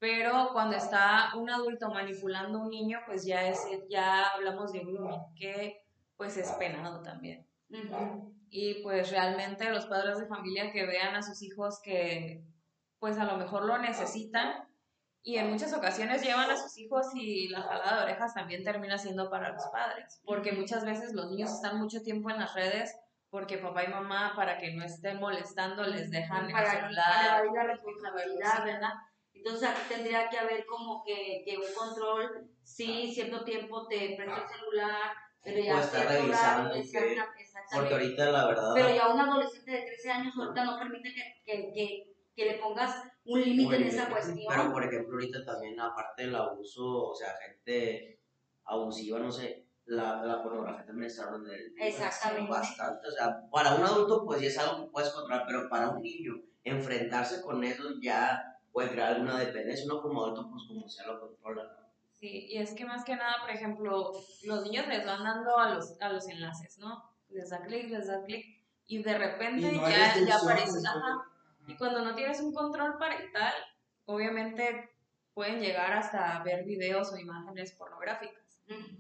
pero 0.01 0.51
cuando 0.53 0.77
está 0.77 1.31
un 1.37 1.49
adulto 1.49 1.91
manipulando 1.91 2.59
a 2.59 2.63
un 2.63 2.71
niño, 2.71 2.99
pues 3.07 3.25
ya, 3.25 3.47
es, 3.47 3.61
ya 3.89 4.31
hablamos 4.31 4.73
de 4.73 4.81
grooming, 4.81 5.35
que 5.37 5.81
pues 6.17 6.37
es 6.39 6.51
penado 6.55 7.03
también. 7.03 7.47
Ujú. 7.71 8.36
Y 8.49 8.83
pues 8.83 9.11
realmente 9.11 9.71
los 9.71 9.87
padres 9.87 10.19
de 10.19 10.27
familia 10.27 10.73
que 10.73 10.87
vean 10.87 11.15
a 11.17 11.23
sus 11.23 11.43
hijos 11.43 11.81
que 11.83 12.43
pues 12.99 13.19
a 13.19 13.25
lo 13.25 13.37
mejor 13.37 13.65
lo 13.65 13.79
necesitan 13.79 14.67
y 15.27 15.39
en 15.39 15.51
muchas 15.51 15.73
ocasiones 15.73 16.23
llevan 16.23 16.49
a 16.51 16.57
sus 16.57 16.79
hijos 16.79 17.07
y 17.15 17.49
la 17.49 17.63
jalada 17.63 17.97
de 17.97 18.05
orejas 18.05 18.33
también 18.33 18.63
termina 18.63 18.97
siendo 18.97 19.29
para 19.29 19.53
los 19.53 19.65
padres, 19.73 20.21
porque 20.25 20.53
muchas 20.53 20.85
veces 20.85 21.13
los 21.15 21.29
niños 21.31 21.51
están 21.51 21.79
mucho 21.79 22.01
tiempo 22.03 22.31
en 22.31 22.39
las 22.39 22.55
redes 22.55 22.97
porque 23.29 23.59
papá 23.59 23.83
y 23.83 23.89
mamá 23.89 24.35
para 24.37 24.57
que 24.57 24.73
no 24.73 24.85
estén 24.85 25.19
molestando 25.19 25.85
les 25.85 26.13
dejan 26.13 26.47
el 26.47 26.53
para, 26.53 26.71
celular. 26.71 27.05
para 27.13 27.39
evadir 27.39 27.53
la 27.53 27.65
responsabilidad, 27.65 28.65
¿verdad? 28.65 28.93
Entonces 29.35 29.69
aquí 29.69 29.81
tendría 29.89 30.29
que 30.29 30.39
haber 30.39 30.65
como 30.65 31.03
que, 31.05 31.43
que 31.45 31.57
un 31.57 31.75
control, 31.75 32.49
sí, 32.63 33.11
cierto 33.13 33.45
tiempo 33.45 33.89
te 33.89 34.15
presto 34.17 34.43
el 34.43 34.49
celular, 34.49 35.13
pero 35.47 35.63
ya 35.63 35.77
O 35.77 35.79
está 35.79 36.03
revisando 36.09 36.75
Porque 37.73 37.95
ahorita, 37.95 38.31
la 38.33 38.47
verdad, 38.49 38.73
Pero 38.75 38.89
ya 38.93 39.15
un 39.15 39.21
adolescente 39.21 39.71
de 39.71 39.83
13 39.83 40.11
años 40.11 40.35
ahorita 40.37 40.65
no 40.65 40.77
permite 40.77 41.15
que, 41.15 41.23
que, 41.45 41.73
que, 41.73 42.15
que 42.35 42.45
le 42.47 42.59
pongas 42.59 43.05
un 43.25 43.41
límite 43.41 43.77
en 43.77 43.83
esa 43.85 44.11
cuestión. 44.11 44.39
Pero, 44.49 44.73
por 44.73 44.83
ejemplo, 44.83 45.15
ahorita 45.15 45.45
también, 45.45 45.79
aparte 45.79 46.25
del 46.25 46.35
abuso, 46.35 47.11
o 47.11 47.15
sea, 47.15 47.29
gente 47.47 48.19
abusiva, 48.65 49.21
no 49.21 49.31
sé, 49.31 49.67
la, 49.85 50.25
la 50.25 50.43
pornografía 50.43 50.85
también 50.85 51.07
está 51.07 51.27
hablando 51.27 51.49
de 51.49 51.73
Exactamente. 51.79 52.51
bastante. 52.51 53.07
O 53.07 53.13
sea, 53.13 53.41
para 53.49 53.77
un 53.77 53.85
adulto, 53.85 54.25
pues 54.25 54.41
ya 54.41 54.49
es 54.49 54.59
algo 54.59 54.85
que 54.85 54.91
puedes 54.91 55.11
controlar, 55.11 55.45
pero 55.47 55.69
para 55.69 55.91
un 55.91 56.03
niño, 56.03 56.43
enfrentarse 56.65 57.41
con 57.41 57.63
eso 57.63 57.85
ya 58.03 58.59
puede 58.73 58.91
crear 58.91 59.13
alguna 59.13 59.39
dependencia. 59.39 59.87
Uno 59.87 60.03
como 60.03 60.25
adulto, 60.25 60.51
pues 60.51 60.65
como 60.67 60.89
sea, 60.89 61.07
lo 61.07 61.21
controla. 61.21 61.63
¿no? 61.63 61.86
Sí, 62.19 62.47
y 62.51 62.59
es 62.59 62.75
que 62.75 62.85
más 62.85 63.05
que 63.05 63.15
nada, 63.15 63.37
por 63.43 63.51
ejemplo, 63.51 64.13
los 64.45 64.63
niños 64.65 64.87
les 64.89 65.05
van 65.05 65.23
dando 65.23 65.59
a 65.59 65.75
los, 65.75 66.01
a 66.01 66.09
los 66.09 66.27
enlaces, 66.29 66.79
¿no? 66.79 67.03
Les 67.29 67.51
da 67.51 67.61
clic, 67.61 67.91
les 67.91 68.07
da 68.07 68.25
clic, 68.25 68.45
y 68.87 69.03
de 69.03 69.19
repente 69.19 69.69
Y 69.73 69.77
no 69.77 69.85
hay 69.85 69.93
ya, 69.93 69.99
ya 69.99 70.05
restricciones, 70.05 70.43
aparece, 70.43 70.71
pues. 70.73 70.87
ajá, 70.87 71.25
Y 71.67 71.77
cuando 71.77 72.03
no 72.03 72.15
tienes 72.15 72.41
un 72.41 72.55
control 72.55 72.97
parental, 72.99 73.53
obviamente 74.07 74.91
pueden 75.35 75.61
llegar 75.61 75.93
hasta 75.93 76.43
ver 76.43 76.65
videos 76.65 77.13
o 77.13 77.19
imágenes 77.19 77.73
pornográficas. 77.73 78.43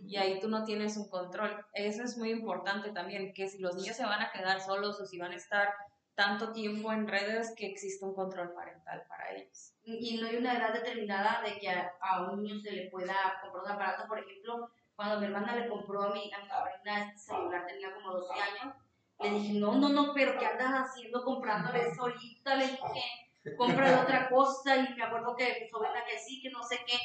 Y 0.04 0.16
ahí 0.16 0.38
tú 0.38 0.48
no 0.48 0.64
tienes 0.64 0.96
un 0.96 1.08
control. 1.08 1.64
Eso 1.72 2.02
es 2.04 2.16
muy 2.18 2.30
importante 2.30 2.90
también, 2.90 3.32
que 3.32 3.48
si 3.48 3.58
los 3.58 3.74
niños 3.74 3.96
se 3.96 4.04
van 4.04 4.20
a 4.22 4.30
quedar 4.30 4.60
solos 4.60 5.00
o 5.00 5.06
si 5.06 5.18
van 5.18 5.32
a 5.32 5.36
estar 5.36 5.68
tanto 6.16 6.52
tiempo 6.52 6.90
en 6.92 7.06
redes, 7.06 7.54
que 7.56 7.66
exista 7.66 8.06
un 8.06 8.14
control 8.14 8.52
parental 8.52 9.04
para 9.08 9.32
ellos. 9.32 9.74
y 9.84 10.18
no 10.18 10.26
hay 10.26 10.36
una 10.36 10.54
edad 10.54 10.72
determinada 10.72 11.42
de 11.42 11.58
que 11.58 11.68
a, 11.68 11.92
a 12.00 12.22
un 12.22 12.42
niño 12.42 12.58
se 12.58 12.72
le 12.72 12.90
pueda 12.90 13.14
comprar 13.40 13.64
un 13.64 13.70
aparato. 13.70 14.08
Por 14.08 14.18
ejemplo, 14.18 14.70
cuando 14.96 15.20
mi 15.20 15.26
hermana 15.26 15.54
le 15.54 15.68
compró 15.68 16.02
a 16.02 16.14
mi, 16.14 16.30
sobrina 16.30 17.04
este 17.04 17.18
celular, 17.18 17.66
tenía 17.66 17.94
como 17.94 18.12
12 18.12 18.32
años, 18.32 18.74
le 19.20 19.30
dije, 19.30 19.60
no, 19.60 19.76
no, 19.76 19.90
no, 19.90 20.12
pero 20.14 20.38
¿qué 20.38 20.46
andas 20.46 20.88
haciendo 20.88 21.22
comprándole 21.22 21.88
eso 21.88 22.02
ahorita? 22.02 22.56
Le 22.56 22.66
dije, 22.66 23.56
compra 23.56 24.00
otra 24.02 24.28
cosa. 24.30 24.76
Y 24.76 24.94
me 24.94 25.02
acuerdo 25.04 25.36
que 25.36 25.60
mi 25.60 25.68
sobrina 25.68 26.02
que 26.04 26.18
sí, 26.18 26.40
que 26.40 26.50
no 26.50 26.62
sé 26.62 26.80
qué. 26.86 26.98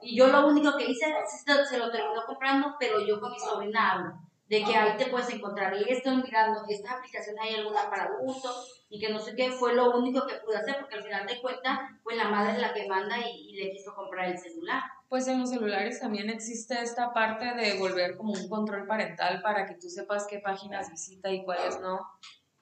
Y 0.00 0.16
yo 0.16 0.26
lo 0.28 0.46
único 0.46 0.76
que 0.76 0.86
hice, 0.86 1.14
se 1.26 1.78
lo 1.78 1.90
terminó 1.90 2.24
comprando, 2.26 2.76
pero 2.78 3.00
yo 3.00 3.20
con 3.20 3.32
mi 3.32 3.38
sobrina 3.38 3.92
hablo. 3.92 4.23
De 4.46 4.62
que 4.62 4.76
ahí 4.76 4.96
te 4.98 5.06
puedes 5.06 5.30
encontrar 5.30 5.74
esto, 5.74 6.14
mirando, 6.16 6.62
esta 6.68 6.92
aplicación 6.92 7.36
hay 7.40 7.54
alguna 7.54 7.88
para 7.88 8.04
adultos, 8.04 8.84
y 8.88 9.00
que 9.00 9.12
no 9.12 9.18
sé 9.18 9.34
qué 9.34 9.50
fue 9.50 9.74
lo 9.74 9.96
único 9.96 10.26
que 10.26 10.36
pude 10.36 10.56
hacer, 10.56 10.76
porque 10.80 10.96
al 10.96 11.04
final 11.04 11.26
de 11.26 11.40
cuentas, 11.40 11.78
pues 12.02 12.16
la 12.16 12.28
madre 12.28 12.52
es 12.52 12.58
la 12.60 12.72
que 12.72 12.86
manda 12.86 13.16
y, 13.18 13.50
y 13.50 13.56
le 13.56 13.72
quiso 13.72 13.94
comprar 13.94 14.28
el 14.28 14.38
celular. 14.38 14.82
Pues 15.08 15.26
en 15.28 15.40
los 15.40 15.50
celulares 15.50 16.00
también 16.00 16.28
existe 16.28 16.80
esta 16.80 17.12
parte 17.12 17.54
de 17.54 17.78
volver 17.78 18.16
como 18.16 18.32
un 18.32 18.48
control 18.48 18.86
parental 18.86 19.40
para 19.42 19.66
que 19.66 19.74
tú 19.74 19.88
sepas 19.88 20.26
qué 20.28 20.38
páginas 20.38 20.90
visita 20.90 21.30
y 21.30 21.44
cuáles 21.44 21.80
no. 21.80 22.00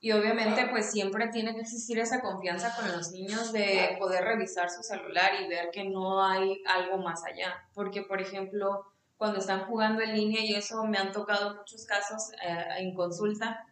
Y 0.01 0.11
obviamente 0.11 0.66
pues 0.68 0.90
siempre 0.90 1.29
tiene 1.29 1.55
que 1.55 1.61
existir 1.61 1.99
esa 2.01 2.21
confianza 2.21 2.75
con 2.75 2.90
los 2.90 3.12
niños 3.12 3.53
de 3.53 3.97
poder 4.01 4.25
revisar 4.25 4.68
su 4.68 4.83
celular 4.83 5.31
y 5.40 5.49
ver 5.49 5.71
que 5.71 5.85
no 5.85 6.27
hay 6.27 6.61
algo 6.66 6.99
más 6.99 7.25
allá. 7.25 7.68
Porque 7.73 8.03
por 8.03 8.21
ejemplo, 8.21 8.85
cuando 9.23 9.39
están 9.39 9.67
jugando 9.67 10.03
en 10.03 10.17
línea 10.17 10.41
y 10.41 10.57
eso 10.57 10.83
me 10.83 10.99
han 10.99 11.13
tocado 11.13 11.55
muchos 11.55 11.87
casos 11.87 12.33
eh, 12.43 12.67
en 12.79 12.93
consulta, 12.93 13.65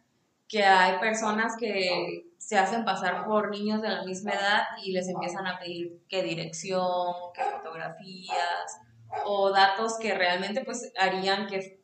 que 0.47 0.63
hay 0.63 0.97
personas 0.97 1.57
que 1.57 2.31
se 2.37 2.57
hacen 2.57 2.85
pasar 2.85 3.25
por 3.25 3.49
niños 3.49 3.81
de 3.81 3.89
la 3.89 4.05
misma 4.05 4.31
edad 4.31 4.61
y 4.81 4.93
les 4.93 5.09
empiezan 5.09 5.45
a 5.45 5.59
pedir 5.59 6.05
qué 6.07 6.23
dirección, 6.23 7.13
qué 7.33 7.43
fotografías 7.43 8.79
o 9.25 9.51
datos 9.51 9.97
que 9.99 10.13
realmente 10.13 10.63
pues 10.63 10.89
harían 10.97 11.47
que 11.47 11.83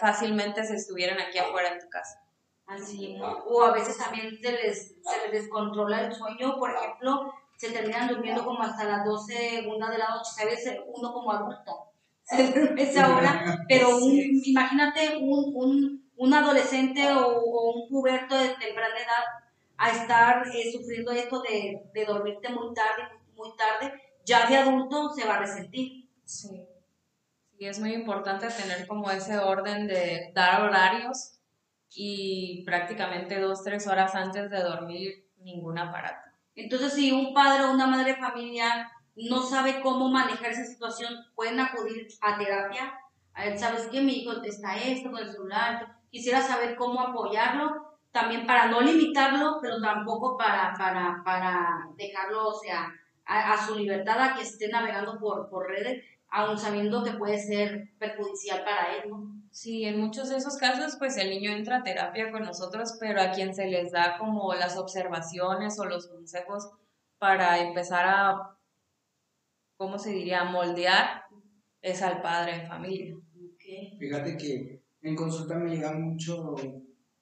fácilmente 0.00 0.64
se 0.64 0.76
estuvieran 0.76 1.20
aquí 1.20 1.36
afuera 1.36 1.74
en 1.74 1.80
tu 1.80 1.90
casa. 1.90 2.22
Así, 2.66 3.18
o 3.20 3.62
a 3.62 3.72
veces 3.72 3.98
también 3.98 4.38
se 4.40 4.52
les, 4.52 4.94
se 5.02 5.22
les 5.24 5.42
descontrola 5.42 6.00
el 6.00 6.14
sueño, 6.14 6.56
por 6.58 6.70
ejemplo, 6.70 7.30
se 7.58 7.72
terminan 7.72 8.08
durmiendo 8.08 8.42
como 8.42 8.62
hasta 8.62 8.84
las 8.84 9.04
12, 9.04 9.66
una 9.68 9.90
de 9.90 9.98
la 9.98 10.08
noche, 10.08 10.30
¿sabes? 10.34 10.64
Uno 10.94 11.12
como 11.12 11.30
adulto 11.30 11.92
se 12.36 12.52
duerme 12.52 12.82
esa 12.82 13.16
hora, 13.16 13.64
pero 13.68 13.96
un, 13.98 14.18
imagínate 14.44 15.16
un, 15.20 15.52
un, 15.54 16.10
un 16.16 16.34
adolescente 16.34 17.08
o, 17.12 17.40
un 17.72 17.88
puberto 17.88 18.36
de 18.36 18.48
temprana 18.48 18.96
edad 18.96 19.24
a 19.76 19.90
estar 19.90 20.46
eh, 20.48 20.72
sufriendo 20.72 21.12
esto 21.12 21.40
de, 21.42 21.82
de 21.94 22.04
dormirte 22.04 22.48
muy 22.48 22.74
tarde, 22.74 23.02
muy 23.34 23.50
tarde, 23.56 23.92
ya 24.24 24.48
de 24.48 24.56
adulto 24.56 25.10
se 25.10 25.26
va 25.26 25.34
a 25.36 25.40
resentir. 25.40 26.08
Sí. 26.24 26.66
Sí, 27.58 27.64
es 27.64 27.78
muy 27.78 27.94
importante 27.94 28.48
tener 28.48 28.86
como 28.86 29.10
ese 29.10 29.38
orden 29.38 29.86
de 29.86 30.32
dar 30.34 30.62
horarios 30.62 31.38
y 31.94 32.62
prácticamente 32.66 33.40
dos, 33.40 33.62
tres 33.62 33.86
horas 33.86 34.14
antes 34.14 34.50
de 34.50 34.62
dormir 34.62 35.30
ningún 35.38 35.78
aparato. 35.78 36.28
Entonces, 36.54 36.92
si 36.92 37.12
un 37.12 37.32
padre 37.32 37.64
o 37.64 37.72
una 37.72 37.86
madre 37.86 38.12
de 38.12 38.20
familia 38.20 38.90
no 39.16 39.42
sabe 39.42 39.80
cómo 39.82 40.08
manejar 40.08 40.50
esa 40.50 40.64
situación, 40.64 41.14
pueden 41.34 41.58
acudir 41.58 42.06
a 42.20 42.38
terapia. 42.38 43.00
¿sabes 43.56 43.88
qué? 43.90 44.00
Mi 44.00 44.20
hijo 44.20 44.32
está 44.42 44.76
esto 44.76 45.10
con 45.10 45.20
el 45.20 45.30
celular. 45.30 45.96
Quisiera 46.10 46.40
saber 46.40 46.76
cómo 46.76 47.00
apoyarlo, 47.00 47.98
también 48.12 48.46
para 48.46 48.66
no 48.66 48.80
limitarlo, 48.80 49.58
pero 49.60 49.80
tampoco 49.80 50.36
para, 50.36 50.72
para, 50.78 51.22
para 51.24 51.88
dejarlo, 51.96 52.48
o 52.48 52.54
sea, 52.54 52.88
a, 53.26 53.66
su 53.66 53.74
libertad, 53.74 54.20
a 54.20 54.34
que 54.34 54.42
esté 54.42 54.68
navegando 54.68 55.18
por, 55.18 55.50
por 55.50 55.66
redes, 55.66 56.02
aun 56.28 56.58
sabiendo 56.58 57.02
que 57.02 57.12
puede 57.12 57.38
ser 57.38 57.90
perjudicial 57.98 58.64
para 58.64 58.94
él, 58.94 59.10
¿no? 59.10 59.36
Sí, 59.50 59.84
en 59.84 60.00
muchos 60.00 60.28
de 60.28 60.36
esos 60.36 60.56
casos, 60.58 60.96
pues 60.98 61.16
el 61.16 61.30
niño 61.30 61.50
entra 61.50 61.78
a 61.78 61.82
terapia 61.82 62.30
con 62.30 62.42
nosotros, 62.42 62.96
pero 63.00 63.22
a 63.22 63.30
quien 63.30 63.54
se 63.54 63.66
les 63.66 63.90
da 63.92 64.18
como 64.18 64.52
las 64.54 64.76
observaciones 64.76 65.78
o 65.78 65.84
los 65.86 66.08
consejos 66.08 66.70
para 67.18 67.58
empezar 67.60 68.06
a, 68.06 68.55
¿cómo 69.76 69.98
se 69.98 70.10
diría?, 70.10 70.44
moldear, 70.44 71.22
es 71.82 72.02
al 72.02 72.20
padre 72.22 72.56
en 72.56 72.68
familia. 72.68 73.14
Fíjate 73.98 74.36
que 74.36 74.82
en 75.02 75.16
consulta 75.16 75.56
me 75.56 75.70
llega 75.70 75.92
mucho, 75.92 76.54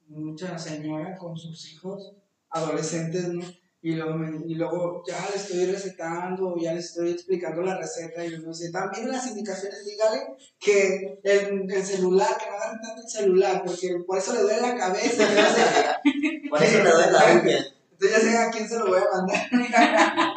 mucha 0.09 0.59
señora 0.59 1.17
con 1.17 1.37
sus 1.37 1.73
hijos, 1.73 2.15
adolescentes, 2.51 3.29
¿no? 3.29 3.43
Y 3.83 3.97
luego, 3.97 4.19
y 4.47 4.55
luego 4.55 5.03
ya 5.07 5.29
le 5.29 5.37
estoy 5.37 5.67
recetando, 5.67 6.57
ya 6.57 6.73
le 6.73 6.81
estoy 6.81 7.11
explicando 7.11 7.61
la 7.61 7.77
receta 7.77 8.25
y 8.25 8.31
me 8.31 8.49
dice, 8.49 8.73
también 8.73 9.11
las 9.11 9.27
indicaciones, 9.27 9.85
dígale 9.85 10.23
que 10.59 11.19
el, 11.23 11.71
el, 11.71 11.85
celular, 11.85 12.31
que 12.39 12.49
no 12.49 12.57
agarre 12.57 12.79
tanto 12.83 13.03
el 13.03 13.09
celular, 13.11 13.63
porque 13.63 14.03
por 14.07 14.17
eso 14.17 14.33
le 14.33 14.41
duele 14.41 14.63
la 14.63 14.75
cabeza. 14.75 15.29
por 16.49 16.63
eso 16.63 16.83
le 16.83 16.91
duele 16.91 17.13
la 17.13 17.41
uña. 17.43 17.59
Entonces 17.93 18.11
ya 18.11 18.21
sé 18.21 18.39
a 18.39 18.51
quién 18.51 18.67
se 18.67 18.79
lo 18.79 18.87
voy 18.87 19.01
a 19.01 19.17
mandar. 19.17 19.51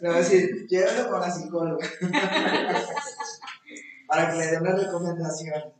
Le 0.00 0.08
voy 0.08 0.16
a 0.16 0.20
decir, 0.20 0.66
llévelo 0.66 1.10
con 1.10 1.20
la 1.20 1.30
psicóloga. 1.30 1.88
Para 4.06 4.30
que 4.30 4.38
le 4.38 4.46
dé 4.46 4.58
una 4.58 4.76
recomendación. 4.76 5.72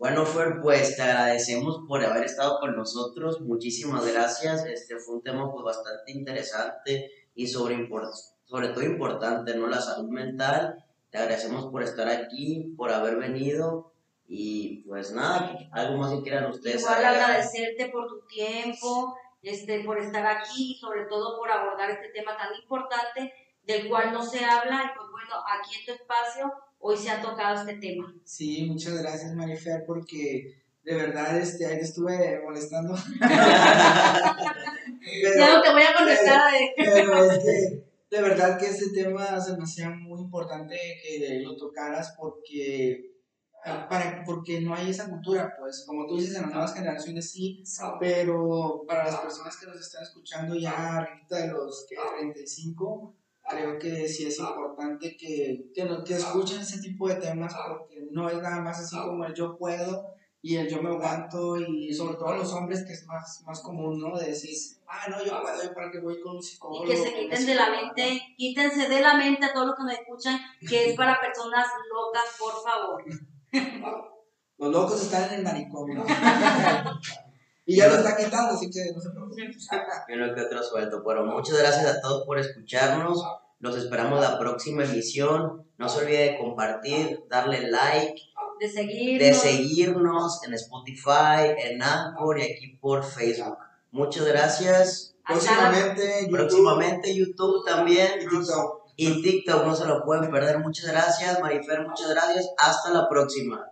Bueno, 0.00 0.24
Fer, 0.24 0.60
pues 0.62 0.96
te 0.96 1.02
agradecemos 1.02 1.82
por 1.86 2.02
haber 2.02 2.24
estado 2.24 2.58
con 2.58 2.74
nosotros. 2.74 3.42
Muchísimas 3.42 4.06
gracias. 4.10 4.64
Este 4.64 4.96
fue 4.96 5.16
un 5.16 5.22
tema 5.22 5.52
pues, 5.52 5.62
bastante 5.62 6.12
interesante 6.12 7.10
y 7.34 7.48
sobre, 7.48 7.86
sobre 8.44 8.68
todo 8.68 8.82
importante, 8.82 9.54
¿no? 9.56 9.66
La 9.66 9.80
salud 9.80 10.08
mental. 10.08 10.82
Te 11.10 11.18
agradecemos 11.18 11.66
por 11.70 11.82
estar 11.82 12.08
aquí, 12.08 12.72
por 12.78 12.90
haber 12.90 13.16
venido. 13.16 13.92
Y 14.26 14.84
pues 14.84 15.12
nada, 15.12 15.58
algo 15.72 15.98
más 15.98 16.12
que 16.12 16.22
quieran 16.22 16.46
ustedes. 16.46 16.80
Igual 16.80 17.04
agradecerte 17.04 17.90
por 17.90 18.06
tu 18.06 18.26
tiempo, 18.26 19.14
este, 19.42 19.84
por 19.84 19.98
estar 19.98 20.26
aquí 20.26 20.72
y 20.72 20.78
sobre 20.78 21.04
todo 21.04 21.38
por 21.38 21.50
abordar 21.50 21.90
este 21.90 22.08
tema 22.08 22.36
tan 22.36 22.54
importante 22.54 23.32
del 23.64 23.88
cual 23.88 24.12
no 24.12 24.22
se 24.22 24.44
habla. 24.44 24.82
Y 24.84 24.96
pues 24.96 25.10
bueno, 25.10 25.34
aquí 25.58 25.76
en 25.78 25.86
tu 25.86 25.92
espacio 25.92 26.52
hoy 26.78 26.96
se 26.96 27.10
ha 27.10 27.20
tocado 27.20 27.60
este 27.60 27.74
tema. 27.78 28.14
Sí, 28.24 28.66
muchas 28.66 29.00
gracias 29.02 29.34
Marifer 29.34 29.84
porque 29.86 30.62
de 30.82 30.94
verdad 30.94 31.38
este, 31.38 31.66
ahí 31.66 31.78
estuve 31.80 32.40
molestando. 32.44 32.94
ya 35.36 35.54
no 35.54 35.62
te 35.62 35.72
voy 35.72 35.82
a 35.82 35.94
contestar. 35.96 36.52
Pero, 36.76 37.30
es 37.30 37.38
que 37.38 37.90
de 38.10 38.22
verdad 38.22 38.58
que 38.58 38.66
este 38.66 38.90
tema 38.90 39.40
se 39.40 39.56
me 39.56 39.62
hacía 39.62 39.90
muy 39.90 40.20
importante 40.20 40.76
que 41.02 41.40
lo 41.44 41.56
tocaras 41.56 42.14
porque 42.18 43.09
para, 43.64 44.22
porque 44.24 44.60
no 44.60 44.74
hay 44.74 44.90
esa 44.90 45.08
cultura, 45.08 45.54
pues 45.58 45.84
como 45.86 46.06
tú 46.06 46.16
dices, 46.16 46.36
en 46.36 46.42
las 46.42 46.50
nuevas 46.50 46.74
generaciones 46.74 47.30
sí, 47.30 47.62
pero 47.98 48.84
para 48.86 49.04
las 49.04 49.16
personas 49.16 49.56
que 49.56 49.66
nos 49.66 49.80
están 49.80 50.02
escuchando 50.02 50.54
ya 50.56 50.96
ahorita 50.96 51.36
de 51.36 51.48
los 51.48 51.86
que 51.88 51.96
35, 52.18 53.14
creo 53.48 53.78
que 53.78 54.08
sí 54.08 54.26
es 54.26 54.38
importante 54.38 55.16
que, 55.16 55.70
que, 55.74 55.88
que 56.06 56.14
escuchen 56.14 56.60
ese 56.60 56.80
tipo 56.80 57.08
de 57.08 57.16
temas 57.16 57.54
porque 57.68 58.08
no 58.10 58.28
es 58.28 58.40
nada 58.40 58.60
más 58.60 58.80
así 58.80 58.96
como 58.96 59.24
el 59.24 59.34
yo 59.34 59.56
puedo 59.56 60.14
y 60.42 60.56
el 60.56 60.68
yo 60.68 60.82
me 60.82 60.88
aguanto 60.88 61.58
y 61.58 61.92
sobre 61.92 62.14
todo 62.14 62.36
los 62.36 62.52
hombres 62.54 62.84
que 62.86 62.94
es 62.94 63.06
más, 63.06 63.42
más 63.46 63.60
común, 63.60 64.00
¿no? 64.00 64.18
De 64.18 64.28
decir, 64.28 64.56
ah, 64.86 65.06
no, 65.10 65.22
yo 65.22 65.40
puedo, 65.42 65.62
¿y 65.62 65.74
para 65.74 65.90
que 65.90 66.00
voy 66.00 66.18
con 66.22 66.36
un 66.36 66.42
psicólogo? 66.42 66.86
Y 66.86 66.88
que 66.88 66.96
se 66.96 67.14
quiten 67.14 67.46
de 67.46 67.54
la 67.54 67.70
mente, 67.70 68.22
quítense 68.38 68.88
de 68.88 69.00
la 69.00 69.14
mente 69.14 69.44
a 69.44 69.52
todos 69.52 69.66
los 69.66 69.76
que 69.76 69.84
me 69.84 69.92
escuchan, 69.92 70.40
que 70.66 70.90
es 70.90 70.96
para 70.96 71.20
personas 71.20 71.66
locas, 71.92 72.24
por 72.38 72.62
favor. 72.62 73.04
Los 74.58 74.72
locos 74.72 75.02
están 75.02 75.32
en 75.32 75.40
el 75.40 75.44
manicomio. 75.44 76.04
Y 77.66 77.76
ya 77.76 77.88
lo 77.88 77.94
está 77.94 78.16
quitando, 78.16 78.54
así 78.54 78.68
que 78.68 78.92
no 78.92 79.00
se 79.00 79.10
preocupen. 79.10 79.50
Uno 80.12 80.34
que 80.34 80.40
otro 80.40 80.62
suelto. 80.62 81.02
Bueno, 81.02 81.24
muchas 81.24 81.56
gracias 81.58 81.86
a 81.86 82.00
todos 82.00 82.26
por 82.26 82.38
escucharnos. 82.38 83.24
Los 83.60 83.76
esperamos 83.76 84.20
la 84.20 84.38
próxima 84.38 84.84
emisión. 84.84 85.64
No 85.78 85.88
se 85.88 86.00
olvide 86.00 86.32
de 86.32 86.38
compartir, 86.38 87.24
darle 87.28 87.70
like. 87.70 88.20
De 88.58 88.68
seguirnos. 88.68 89.20
De 89.20 89.34
seguirnos 89.34 90.44
en 90.44 90.54
Spotify, 90.54 91.54
en 91.58 91.82
Anchor 91.82 92.40
y 92.40 92.42
aquí 92.42 92.76
por 92.80 93.04
Facebook. 93.04 93.56
Muchas 93.92 94.26
gracias. 94.26 95.14
Próximamente 95.26 96.22
YouTube. 96.22 96.36
Próximamente 96.36 97.14
YouTube 97.14 97.64
también. 97.64 98.20
Y 98.20 98.26
TikTok. 98.26 98.79
Y 99.02 99.22
TikTok 99.22 99.64
no 99.64 99.74
se 99.74 99.86
lo 99.86 100.04
pueden 100.04 100.30
perder. 100.30 100.58
Muchas 100.58 100.92
gracias, 100.92 101.40
Marifer. 101.40 101.88
Muchas 101.88 102.10
gracias. 102.10 102.50
Hasta 102.58 102.90
la 102.90 103.08
próxima. 103.08 103.66